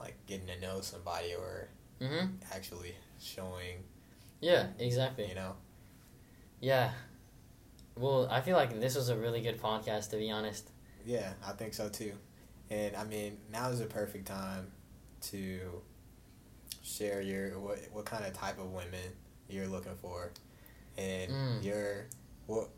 like 0.00 0.14
getting 0.26 0.46
to 0.46 0.58
know 0.60 0.80
somebody 0.80 1.34
or 1.34 1.68
hmm 2.00 2.26
actually 2.52 2.94
showing 3.20 3.78
Yeah, 4.40 4.66
exactly. 4.78 5.28
you 5.28 5.34
know 5.34 5.54
Yeah. 6.60 6.90
Well, 7.96 8.28
I 8.30 8.40
feel 8.42 8.56
like 8.56 8.78
this 8.80 8.94
was 8.94 9.08
a 9.08 9.16
really 9.16 9.40
good 9.40 9.60
podcast, 9.60 10.10
to 10.10 10.16
be 10.16 10.30
honest. 10.30 10.70
yeah 11.04 11.32
i 11.46 11.52
think 11.52 11.74
so 11.74 11.88
too 11.88 12.12
and 12.70 12.94
i 12.96 13.04
mean 13.04 13.38
now 13.50 13.70
is 13.70 13.78
the 13.80 13.86
perfect 13.86 14.26
time 14.26 14.66
to 15.20 15.82
share 16.82 17.20
your 17.20 17.58
what, 17.58 17.78
what 17.92 18.04
kind 18.04 18.24
of 18.24 18.32
type 18.32 18.58
of 18.58 18.70
women 18.72 19.08
you're 19.48 19.66
looking 19.68 19.94
for 20.00 20.30
and 20.96 21.30
Mm. 21.30 21.64
your 21.64 22.06
what 22.46 22.68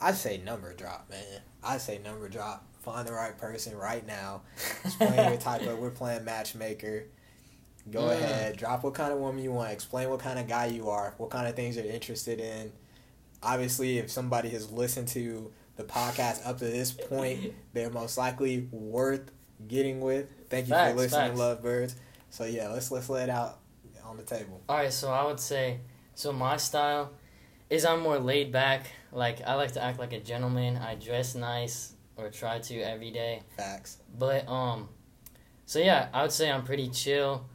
I 0.00 0.12
say 0.12 0.38
number 0.38 0.72
drop, 0.74 1.08
man. 1.10 1.42
I 1.62 1.78
say 1.78 1.98
number 1.98 2.28
drop. 2.28 2.64
Find 2.82 3.06
the 3.06 3.12
right 3.12 3.36
person 3.36 3.76
right 3.76 4.06
now. 4.06 4.42
Explain 4.84 5.14
your 5.14 5.36
type 5.40 5.62
of. 5.66 5.78
We're 5.78 5.90
playing 5.90 6.24
matchmaker. 6.24 7.04
Go 7.90 8.00
Mm. 8.04 8.12
ahead. 8.12 8.56
Drop 8.56 8.82
what 8.82 8.94
kind 8.94 9.12
of 9.12 9.18
woman 9.18 9.42
you 9.44 9.52
want. 9.52 9.72
Explain 9.72 10.08
what 10.10 10.20
kind 10.20 10.38
of 10.38 10.48
guy 10.48 10.66
you 10.66 10.88
are. 10.88 11.14
What 11.18 11.28
kind 11.30 11.46
of 11.46 11.54
things 11.56 11.76
you're 11.76 11.84
interested 11.84 12.40
in. 12.40 12.72
Obviously, 13.42 13.98
if 13.98 14.10
somebody 14.10 14.48
has 14.50 14.70
listened 14.70 15.08
to 15.08 15.50
the 15.76 15.84
podcast 15.84 16.46
up 16.46 16.58
to 16.58 16.64
this 16.66 16.92
point, 16.92 17.52
they're 17.72 17.90
most 17.90 18.16
likely 18.18 18.68
worth 18.70 19.30
getting 19.66 20.00
with. 20.00 20.26
Thank 20.50 20.66
you 20.68 20.74
Facts, 20.74 20.92
for 20.92 20.96
listening, 20.98 21.28
facts. 21.28 21.38
lovebirds. 21.38 21.96
So 22.30 22.44
yeah, 22.44 22.68
let's 22.68 22.90
let's 22.90 23.08
let 23.08 23.28
out 23.30 23.59
on 24.10 24.16
the 24.16 24.22
table. 24.24 24.60
All 24.68 24.76
right, 24.76 24.92
so 24.92 25.10
I 25.10 25.24
would 25.24 25.38
say, 25.38 25.78
so 26.14 26.32
my 26.32 26.56
style 26.56 27.12
is 27.70 27.84
I'm 27.84 28.00
more 28.00 28.18
laid 28.18 28.50
back. 28.50 28.86
Like 29.12 29.40
I 29.46 29.54
like 29.54 29.72
to 29.72 29.82
act 29.82 29.98
like 29.98 30.12
a 30.12 30.20
gentleman. 30.20 30.76
I 30.76 30.96
dress 30.96 31.34
nice 31.36 31.94
or 32.16 32.28
try 32.28 32.58
to 32.58 32.80
every 32.80 33.12
day. 33.12 33.42
Facts. 33.56 33.98
But 34.18 34.48
um, 34.48 34.88
so 35.64 35.78
yeah, 35.78 36.08
I 36.12 36.22
would 36.22 36.32
say 36.32 36.50
I'm 36.50 36.64
pretty 36.64 36.88
chill. 36.88 37.46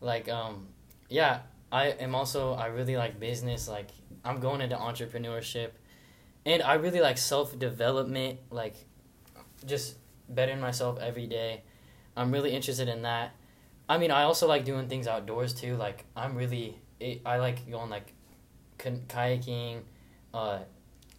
Like 0.00 0.28
um, 0.28 0.68
yeah, 1.08 1.40
I 1.72 1.88
am 1.88 2.14
also 2.14 2.54
I 2.54 2.66
really 2.66 2.96
like 2.96 3.18
business. 3.18 3.68
Like 3.68 3.90
I'm 4.24 4.38
going 4.38 4.60
into 4.60 4.76
entrepreneurship, 4.76 5.70
and 6.46 6.62
I 6.62 6.74
really 6.74 7.00
like 7.00 7.18
self 7.18 7.58
development. 7.58 8.38
Like 8.50 8.76
just 9.66 9.96
bettering 10.28 10.60
myself 10.60 11.00
every 11.00 11.26
day. 11.26 11.62
I'm 12.16 12.30
really 12.30 12.52
interested 12.52 12.88
in 12.88 13.02
that. 13.02 13.34
I 13.88 13.98
mean, 13.98 14.10
I 14.10 14.22
also 14.22 14.48
like 14.48 14.64
doing 14.64 14.88
things 14.88 15.06
outdoors 15.06 15.52
too. 15.52 15.76
Like 15.76 16.04
I'm 16.16 16.36
really 16.36 16.78
I 17.24 17.38
like 17.38 17.70
going 17.70 17.90
like 17.90 18.12
kayaking. 18.78 19.80
Uh, 20.32 20.60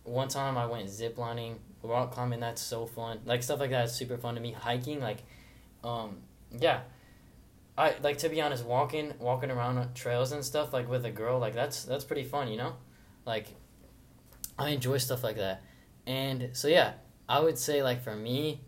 one 0.04 0.28
time 0.28 0.58
I 0.58 0.66
went 0.66 0.88
ziplining, 0.88 1.58
rock 1.84 2.12
climbing. 2.12 2.40
That's 2.40 2.62
so 2.62 2.86
fun. 2.86 3.20
Like 3.26 3.44
stuff 3.44 3.60
like 3.60 3.72
that 3.72 3.86
is 3.86 3.92
super 3.92 4.18
fun 4.18 4.36
to 4.36 4.42
me. 4.42 4.52
Hiking, 4.52 5.00
like, 5.00 5.20
um, 5.84 6.18
yeah. 6.52 6.82
I 7.78 7.96
like 8.02 8.20
to 8.20 8.30
be 8.30 8.42
honest, 8.42 8.66
walking 8.66 9.14
walking 9.20 9.52
around 9.52 9.94
trails 9.96 10.32
and 10.32 10.46
stuff 10.46 10.72
like 10.72 10.90
with 10.90 11.04
a 11.06 11.12
girl, 11.12 11.40
like 11.40 11.54
that's 11.54 11.84
that's 11.84 12.06
pretty 12.06 12.24
fun, 12.24 12.48
you 12.48 12.56
know. 12.56 12.74
Like, 13.26 13.48
I 14.58 14.70
enjoy 14.70 14.98
stuff 14.98 15.24
like 15.26 15.36
that, 15.36 15.62
and 16.08 16.52
so 16.54 16.70
yeah, 16.70 16.94
I 17.28 17.42
would 17.42 17.58
say 17.58 17.84
like 17.84 18.02
for 18.02 18.16
me, 18.16 18.62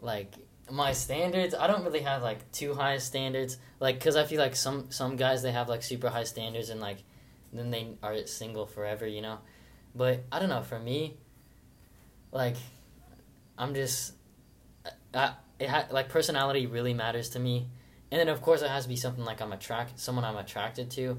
like 0.00 0.34
my 0.70 0.92
standards 0.92 1.54
i 1.54 1.66
don't 1.66 1.84
really 1.84 2.00
have 2.00 2.22
like 2.22 2.50
too 2.50 2.74
high 2.74 2.98
standards 2.98 3.56
like 3.78 3.98
because 3.98 4.16
i 4.16 4.24
feel 4.24 4.40
like 4.40 4.56
some 4.56 4.90
some 4.90 5.16
guys 5.16 5.42
they 5.42 5.52
have 5.52 5.68
like 5.68 5.82
super 5.82 6.08
high 6.08 6.24
standards 6.24 6.70
and 6.70 6.80
like 6.80 6.98
then 7.52 7.70
they 7.70 7.88
are 8.02 8.26
single 8.26 8.66
forever 8.66 9.06
you 9.06 9.22
know? 9.22 9.38
But 9.94 10.24
i 10.32 10.38
don't 10.38 10.48
know 10.48 10.62
for 10.62 10.78
me 10.78 11.16
like 12.32 12.56
i'm 13.56 13.74
just 13.74 14.12
I, 15.14 15.34
it 15.58 15.68
ha- 15.68 15.86
like 15.90 16.08
personality 16.08 16.66
really 16.66 16.94
matters 16.94 17.30
to 17.30 17.38
me. 17.38 17.68
And 18.10 18.20
then 18.20 18.28
of 18.28 18.42
course 18.42 18.62
it 18.62 18.68
has 18.68 18.84
to 18.84 18.88
be 18.88 18.96
something 18.96 19.24
like 19.24 19.40
i'm 19.40 19.52
attracted 19.52 19.98
someone 19.98 20.24
i'm 20.24 20.36
attracted 20.36 20.90
to. 20.92 21.18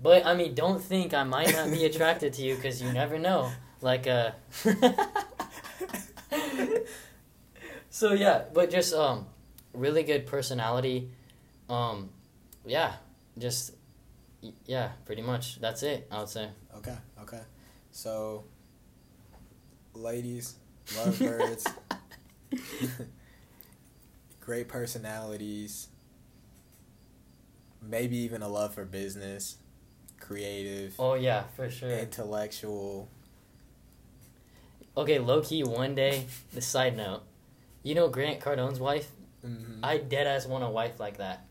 But 0.00 0.26
i 0.26 0.34
mean 0.34 0.54
don't 0.54 0.82
think 0.82 1.14
i 1.14 1.22
might 1.24 1.52
not 1.52 1.70
be 1.70 1.84
attracted 1.84 2.32
to 2.34 2.42
you 2.42 2.56
because 2.56 2.82
you 2.82 2.92
never 2.92 3.18
know. 3.18 3.50
Like 3.80 4.06
uh 4.06 4.32
so 7.98 8.12
yeah, 8.12 8.44
but 8.54 8.70
just 8.70 8.94
um, 8.94 9.26
really 9.72 10.04
good 10.04 10.24
personality. 10.24 11.10
Um, 11.68 12.10
yeah, 12.64 12.92
just 13.36 13.72
yeah, 14.66 14.90
pretty 15.04 15.22
much. 15.22 15.60
That's 15.60 15.82
it. 15.82 16.06
I 16.08 16.20
would 16.20 16.28
say. 16.28 16.48
Okay. 16.76 16.94
Okay. 17.22 17.40
So, 17.90 18.44
ladies, 19.94 20.54
lovebirds, 20.96 21.66
great 24.40 24.68
personalities. 24.68 25.88
Maybe 27.82 28.18
even 28.18 28.42
a 28.42 28.48
love 28.48 28.74
for 28.74 28.84
business, 28.84 29.56
creative. 30.20 30.94
Oh 31.00 31.14
yeah, 31.14 31.44
for 31.56 31.68
sure. 31.68 31.90
Intellectual. 31.90 33.08
Okay, 34.96 35.18
low 35.18 35.40
key. 35.40 35.64
One 35.64 35.96
day, 35.96 36.26
the 36.54 36.60
side 36.60 36.96
note 36.96 37.22
you 37.88 37.94
know 37.94 38.08
Grant 38.08 38.40
Cardone's 38.40 38.78
wife? 38.78 39.10
Mm-hmm. 39.44 39.82
I 39.82 39.96
dead 39.96 40.26
ass 40.26 40.46
want 40.46 40.62
a 40.62 40.68
wife 40.68 41.00
like 41.00 41.16
that. 41.16 41.46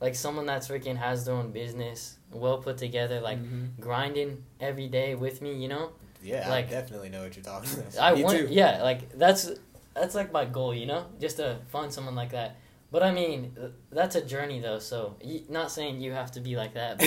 Like 0.00 0.14
someone 0.14 0.46
that's 0.46 0.66
freaking 0.66 0.96
has 0.96 1.26
their 1.26 1.34
own 1.34 1.52
business, 1.52 2.16
well 2.30 2.58
put 2.58 2.78
together, 2.78 3.20
like 3.20 3.38
mm-hmm. 3.38 3.78
grinding 3.78 4.42
every 4.58 4.88
day 4.88 5.14
with 5.14 5.42
me, 5.42 5.54
you 5.54 5.68
know? 5.68 5.90
Yeah, 6.22 6.48
like, 6.48 6.68
I 6.68 6.70
definitely 6.70 7.10
know 7.10 7.22
what 7.22 7.36
you're 7.36 7.44
talking 7.44 7.78
about. 7.78 7.98
I 7.98 8.14
me 8.14 8.24
want 8.24 8.38
too. 8.38 8.48
yeah, 8.50 8.82
like 8.82 9.12
that's 9.18 9.50
that's 9.94 10.14
like 10.14 10.32
my 10.32 10.46
goal, 10.46 10.74
you 10.74 10.86
know? 10.86 11.04
Just 11.20 11.36
to 11.36 11.58
find 11.68 11.92
someone 11.92 12.14
like 12.14 12.30
that. 12.30 12.56
But 12.90 13.02
I 13.02 13.12
mean, 13.12 13.54
that's 13.90 14.16
a 14.16 14.24
journey 14.24 14.60
though, 14.60 14.78
so 14.78 15.16
not 15.50 15.70
saying 15.70 16.00
you 16.00 16.12
have 16.12 16.32
to 16.32 16.40
be 16.40 16.56
like 16.56 16.72
that, 16.74 16.98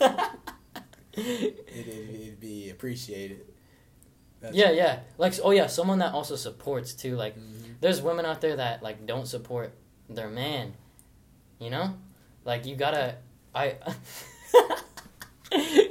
but 0.00 0.30
it, 1.12 1.68
it'd 1.68 2.40
be 2.40 2.70
appreciated. 2.70 3.53
That's 4.44 4.56
yeah, 4.56 4.72
yeah. 4.72 5.00
Like, 5.16 5.32
oh 5.42 5.52
yeah, 5.52 5.68
someone 5.68 6.00
that 6.00 6.12
also 6.12 6.36
supports 6.36 6.92
too. 6.92 7.16
Like, 7.16 7.34
mm-hmm. 7.34 7.72
there's 7.80 8.02
women 8.02 8.26
out 8.26 8.42
there 8.42 8.56
that 8.56 8.82
like 8.82 9.06
don't 9.06 9.26
support 9.26 9.72
their 10.10 10.28
man. 10.28 10.74
You 11.58 11.70
know, 11.70 11.94
like 12.44 12.66
you 12.66 12.76
gotta. 12.76 13.16
I. 13.54 13.76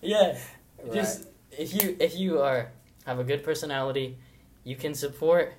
yeah, 0.00 0.38
right. 0.84 0.92
just 0.92 1.26
if 1.50 1.74
you 1.74 1.96
if 1.98 2.16
you 2.16 2.40
are 2.42 2.70
have 3.06 3.18
a 3.18 3.24
good 3.24 3.42
personality, 3.42 4.16
you 4.62 4.76
can 4.76 4.94
support. 4.94 5.52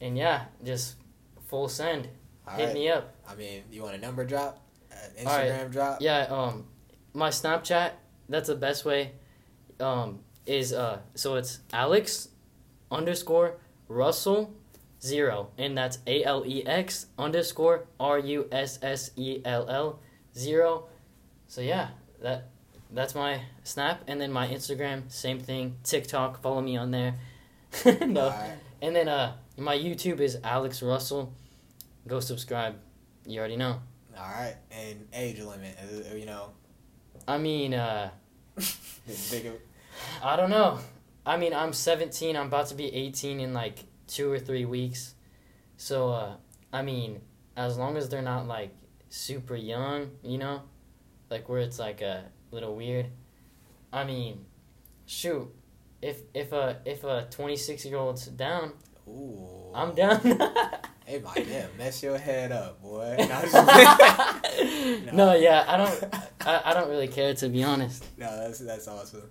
And 0.00 0.16
yeah, 0.16 0.46
just 0.64 0.96
full 1.48 1.68
send. 1.68 2.08
All 2.48 2.56
Hit 2.56 2.64
right. 2.68 2.74
me 2.74 2.88
up. 2.88 3.14
I 3.28 3.34
mean, 3.34 3.62
you 3.70 3.82
want 3.82 3.94
a 3.94 3.98
number 3.98 4.24
drop? 4.24 4.58
Uh, 4.90 4.94
Instagram 5.22 5.62
right. 5.64 5.70
drop? 5.70 6.00
Yeah, 6.00 6.22
um, 6.30 6.64
my 7.12 7.28
Snapchat. 7.28 7.90
That's 8.26 8.48
the 8.48 8.54
best 8.54 8.86
way 8.86 9.12
um, 9.80 10.20
is 10.46 10.72
uh 10.72 10.98
so 11.14 11.36
it's 11.36 11.60
Alex 11.72 12.28
underscore 12.90 13.56
Russell 13.88 14.54
zero 15.00 15.50
and 15.58 15.76
that's 15.76 15.98
A 16.06 16.24
L 16.24 16.44
E 16.46 16.64
X 16.66 17.06
underscore 17.18 17.86
R 17.98 18.18
U 18.18 18.48
S 18.52 18.78
S 18.82 19.10
E 19.16 19.40
L 19.44 19.68
L 19.68 20.00
zero. 20.36 20.86
So 21.46 21.60
yeah, 21.60 21.88
that 22.22 22.48
that's 22.90 23.14
my 23.14 23.40
snap 23.64 24.02
and 24.06 24.20
then 24.20 24.32
my 24.32 24.48
Instagram 24.48 25.10
same 25.10 25.40
thing 25.40 25.76
TikTok 25.82 26.40
follow 26.42 26.60
me 26.60 26.76
on 26.76 26.90
there. 26.90 27.14
no, 27.84 28.26
Alright. 28.28 28.52
and 28.82 28.94
then 28.94 29.08
uh 29.08 29.34
my 29.56 29.76
YouTube 29.76 30.20
is 30.20 30.38
Alex 30.42 30.82
Russell. 30.82 31.32
Go 32.06 32.20
subscribe. 32.20 32.76
You 33.26 33.38
already 33.38 33.56
know. 33.56 33.80
All 34.16 34.22
right, 34.28 34.54
and 34.70 35.08
age 35.12 35.40
limit, 35.40 35.76
uh, 35.82 36.14
you 36.14 36.26
know. 36.26 36.50
I 37.26 37.38
mean, 37.38 37.74
uh, 37.74 38.10
I 40.22 40.36
don't 40.36 40.50
know. 40.50 40.78
I 41.26 41.36
mean, 41.36 41.54
I'm 41.54 41.72
17. 41.72 42.36
I'm 42.36 42.46
about 42.46 42.68
to 42.68 42.74
be 42.74 42.94
18 42.94 43.40
in 43.40 43.54
like 43.54 43.78
two 44.06 44.30
or 44.30 44.38
three 44.38 44.64
weeks. 44.64 45.14
So, 45.76 46.10
uh, 46.10 46.36
I 46.72 46.82
mean, 46.82 47.20
as 47.56 47.78
long 47.78 47.96
as 47.96 48.08
they're 48.08 48.22
not 48.22 48.46
like 48.46 48.74
super 49.08 49.56
young, 49.56 50.10
you 50.22 50.38
know, 50.38 50.62
like 51.30 51.48
where 51.48 51.60
it's 51.60 51.78
like 51.78 52.00
a 52.00 52.24
little 52.50 52.74
weird. 52.74 53.06
I 53.92 54.04
mean, 54.04 54.44
shoot, 55.06 55.48
if 56.02 56.20
if 56.34 56.52
a 56.52 56.80
if 56.84 57.04
a 57.04 57.26
26 57.30 57.84
year 57.84 57.96
old's 57.96 58.26
down, 58.26 58.72
Ooh. 59.08 59.70
I'm 59.74 59.94
down. 59.94 60.20
Hey, 61.04 61.20
my 61.20 61.34
damn, 61.34 61.76
mess 61.76 62.02
your 62.02 62.16
head 62.18 62.50
up, 62.50 62.80
boy. 62.82 63.16
no, 65.06 65.12
No. 65.12 65.34
yeah, 65.34 65.64
I 65.68 65.76
don't. 65.76 66.14
I, 66.46 66.62
I 66.70 66.74
don't 66.74 66.88
really 66.88 67.08
care 67.08 67.34
to 67.34 67.48
be 67.48 67.62
honest. 67.62 68.04
No, 68.16 68.26
that's 68.36 68.60
that's 68.60 68.88
awesome. 68.88 69.28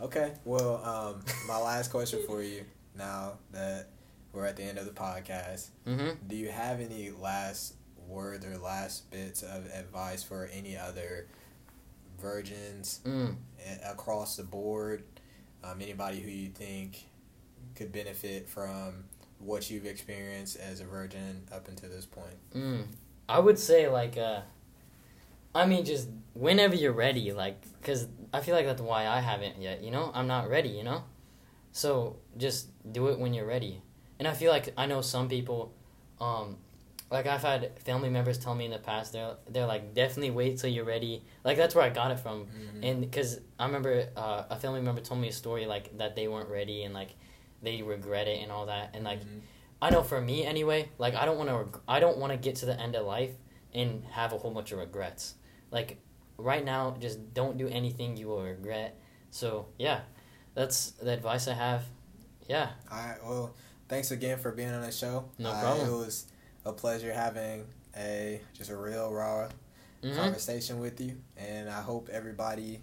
Okay, 0.00 0.32
well, 0.44 0.82
um, 0.84 1.22
my 1.46 1.58
last 1.58 1.90
question 1.90 2.20
for 2.26 2.42
you 2.42 2.64
now 2.96 3.34
that 3.52 3.88
we're 4.32 4.44
at 4.46 4.56
the 4.56 4.62
end 4.64 4.78
of 4.78 4.86
the 4.86 4.90
podcast, 4.92 5.68
hmm 5.84 6.10
do 6.26 6.36
you 6.36 6.48
have 6.48 6.80
any 6.80 7.10
last 7.10 7.74
words 8.08 8.44
or 8.44 8.56
last 8.58 9.10
bits 9.10 9.42
of 9.42 9.66
advice 9.66 10.22
for 10.22 10.48
any 10.52 10.76
other 10.76 11.26
virgins 12.20 13.00
Mm. 13.04 13.36
across 13.88 14.36
the 14.36 14.42
board? 14.42 15.04
Um, 15.62 15.80
anybody 15.80 16.20
who 16.20 16.30
you 16.30 16.48
think 16.50 17.04
could 17.76 17.92
benefit 17.92 18.48
from 18.48 19.04
what 19.38 19.70
you've 19.70 19.86
experienced 19.86 20.56
as 20.56 20.80
a 20.80 20.84
virgin 20.84 21.42
up 21.52 21.68
until 21.68 21.90
this 21.90 22.06
point? 22.06 22.36
Mm. 22.54 22.86
I 23.28 23.38
would 23.38 23.58
say 23.58 23.88
like 23.88 24.16
uh 24.16 24.40
I 25.54 25.66
mean 25.66 25.84
just 25.84 26.08
whenever 26.34 26.74
you're 26.74 26.92
ready 26.92 27.32
like 27.32 27.60
cuz 27.82 28.06
I 28.32 28.40
feel 28.40 28.54
like 28.54 28.66
that's 28.66 28.82
why 28.82 29.06
I 29.06 29.20
haven't 29.20 29.60
yet, 29.60 29.82
you 29.82 29.90
know? 29.90 30.10
I'm 30.14 30.26
not 30.26 30.48
ready, 30.48 30.70
you 30.70 30.82
know? 30.82 31.04
So 31.72 32.16
just 32.36 32.68
do 32.90 33.08
it 33.08 33.18
when 33.18 33.32
you're 33.34 33.46
ready. 33.46 33.82
And 34.18 34.26
I 34.26 34.32
feel 34.32 34.50
like 34.50 34.72
I 34.76 34.86
know 34.86 35.00
some 35.00 35.28
people 35.28 35.72
um 36.20 36.56
like 37.10 37.26
I've 37.26 37.42
had 37.42 37.78
family 37.80 38.08
members 38.08 38.38
tell 38.38 38.54
me 38.54 38.64
in 38.64 38.70
the 38.70 38.78
past 38.78 39.12
they're 39.12 39.36
they're 39.48 39.66
like 39.66 39.94
definitely 39.94 40.30
wait 40.30 40.58
till 40.58 40.70
you're 40.70 40.84
ready. 40.84 41.22
Like 41.44 41.56
that's 41.56 41.74
where 41.74 41.84
I 41.84 41.90
got 41.90 42.10
it 42.10 42.18
from. 42.18 42.46
Mm-hmm. 42.46 42.84
And 42.84 43.00
because 43.00 43.40
I 43.58 43.66
remember 43.66 44.08
uh, 44.16 44.44
a 44.50 44.56
family 44.56 44.80
member 44.80 45.00
told 45.00 45.20
me 45.20 45.28
a 45.28 45.32
story 45.32 45.66
like 45.66 45.96
that 45.98 46.16
they 46.16 46.28
weren't 46.28 46.48
ready 46.48 46.82
and 46.82 46.92
like 46.94 47.10
they 47.64 47.82
regret 47.82 48.28
it 48.28 48.42
and 48.42 48.52
all 48.52 48.66
that. 48.66 48.90
And 48.94 49.04
like 49.04 49.20
Mhm. 49.24 49.40
I 49.82 49.90
know 49.90 50.02
for 50.02 50.20
me 50.20 50.44
anyway, 50.46 50.88
like 50.98 51.14
I 51.14 51.24
don't 51.26 51.36
want 51.38 51.50
to 51.50 51.56
reg- 51.56 51.80
I 51.88 52.00
don't 52.00 52.18
want 52.18 52.32
to 52.32 52.36
get 52.38 52.56
to 52.56 52.66
the 52.66 52.78
end 52.80 52.94
of 52.94 53.04
life 53.06 53.32
and 53.74 54.04
have 54.12 54.32
a 54.32 54.38
whole 54.38 54.50
bunch 54.52 54.72
of 54.72 54.78
regrets. 54.78 55.34
Like 55.70 55.98
right 56.38 56.64
now, 56.64 56.96
just 57.00 57.34
don't 57.34 57.58
do 57.58 57.68
anything 57.68 58.16
you 58.16 58.28
will 58.28 58.42
regret. 58.42 58.96
So 59.30 59.66
yeah, 59.78 60.00
that's 60.54 60.92
the 60.92 61.10
advice 61.12 61.48
I 61.48 61.54
have. 61.54 61.84
Yeah, 62.48 62.70
All 62.90 62.98
right. 62.98 63.24
Well, 63.24 63.54
thanks 63.88 64.10
again 64.10 64.38
for 64.38 64.52
being 64.52 64.70
on 64.70 64.82
the 64.82 64.92
show. 64.92 65.30
No 65.38 65.50
Uh, 65.50 65.60
problem. 65.60 65.88
It 65.88 65.96
was 65.96 66.26
a 66.64 66.72
pleasure 66.72 67.12
having 67.12 67.66
a 67.96 68.40
just 68.52 68.70
a 68.70 68.76
real 68.76 69.10
raw 69.12 69.48
Mhm. 70.02 70.14
conversation 70.16 70.78
with 70.78 71.00
you, 71.00 71.20
and 71.36 71.68
I 71.70 71.80
hope 71.80 72.08
everybody 72.10 72.82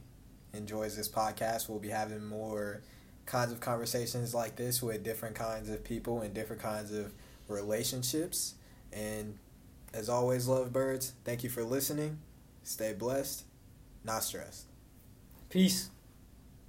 enjoys 0.53 0.95
this 0.95 1.07
podcast. 1.07 1.69
We'll 1.69 1.79
be 1.79 1.89
having 1.89 2.25
more 2.25 2.81
kinds 3.25 3.51
of 3.51 3.59
conversations 3.59 4.33
like 4.33 4.55
this 4.55 4.81
with 4.81 5.03
different 5.03 5.35
kinds 5.35 5.69
of 5.69 5.83
people 5.83 6.21
and 6.21 6.33
different 6.33 6.61
kinds 6.61 6.91
of 6.91 7.13
relationships. 7.47 8.55
And 8.91 9.37
as 9.93 10.09
always, 10.09 10.47
lovebirds, 10.47 11.13
thank 11.23 11.43
you 11.43 11.49
for 11.49 11.63
listening. 11.63 12.19
Stay 12.63 12.93
blessed, 12.93 13.45
not 14.03 14.23
stressed. 14.23 14.65
Peace. 15.49 15.90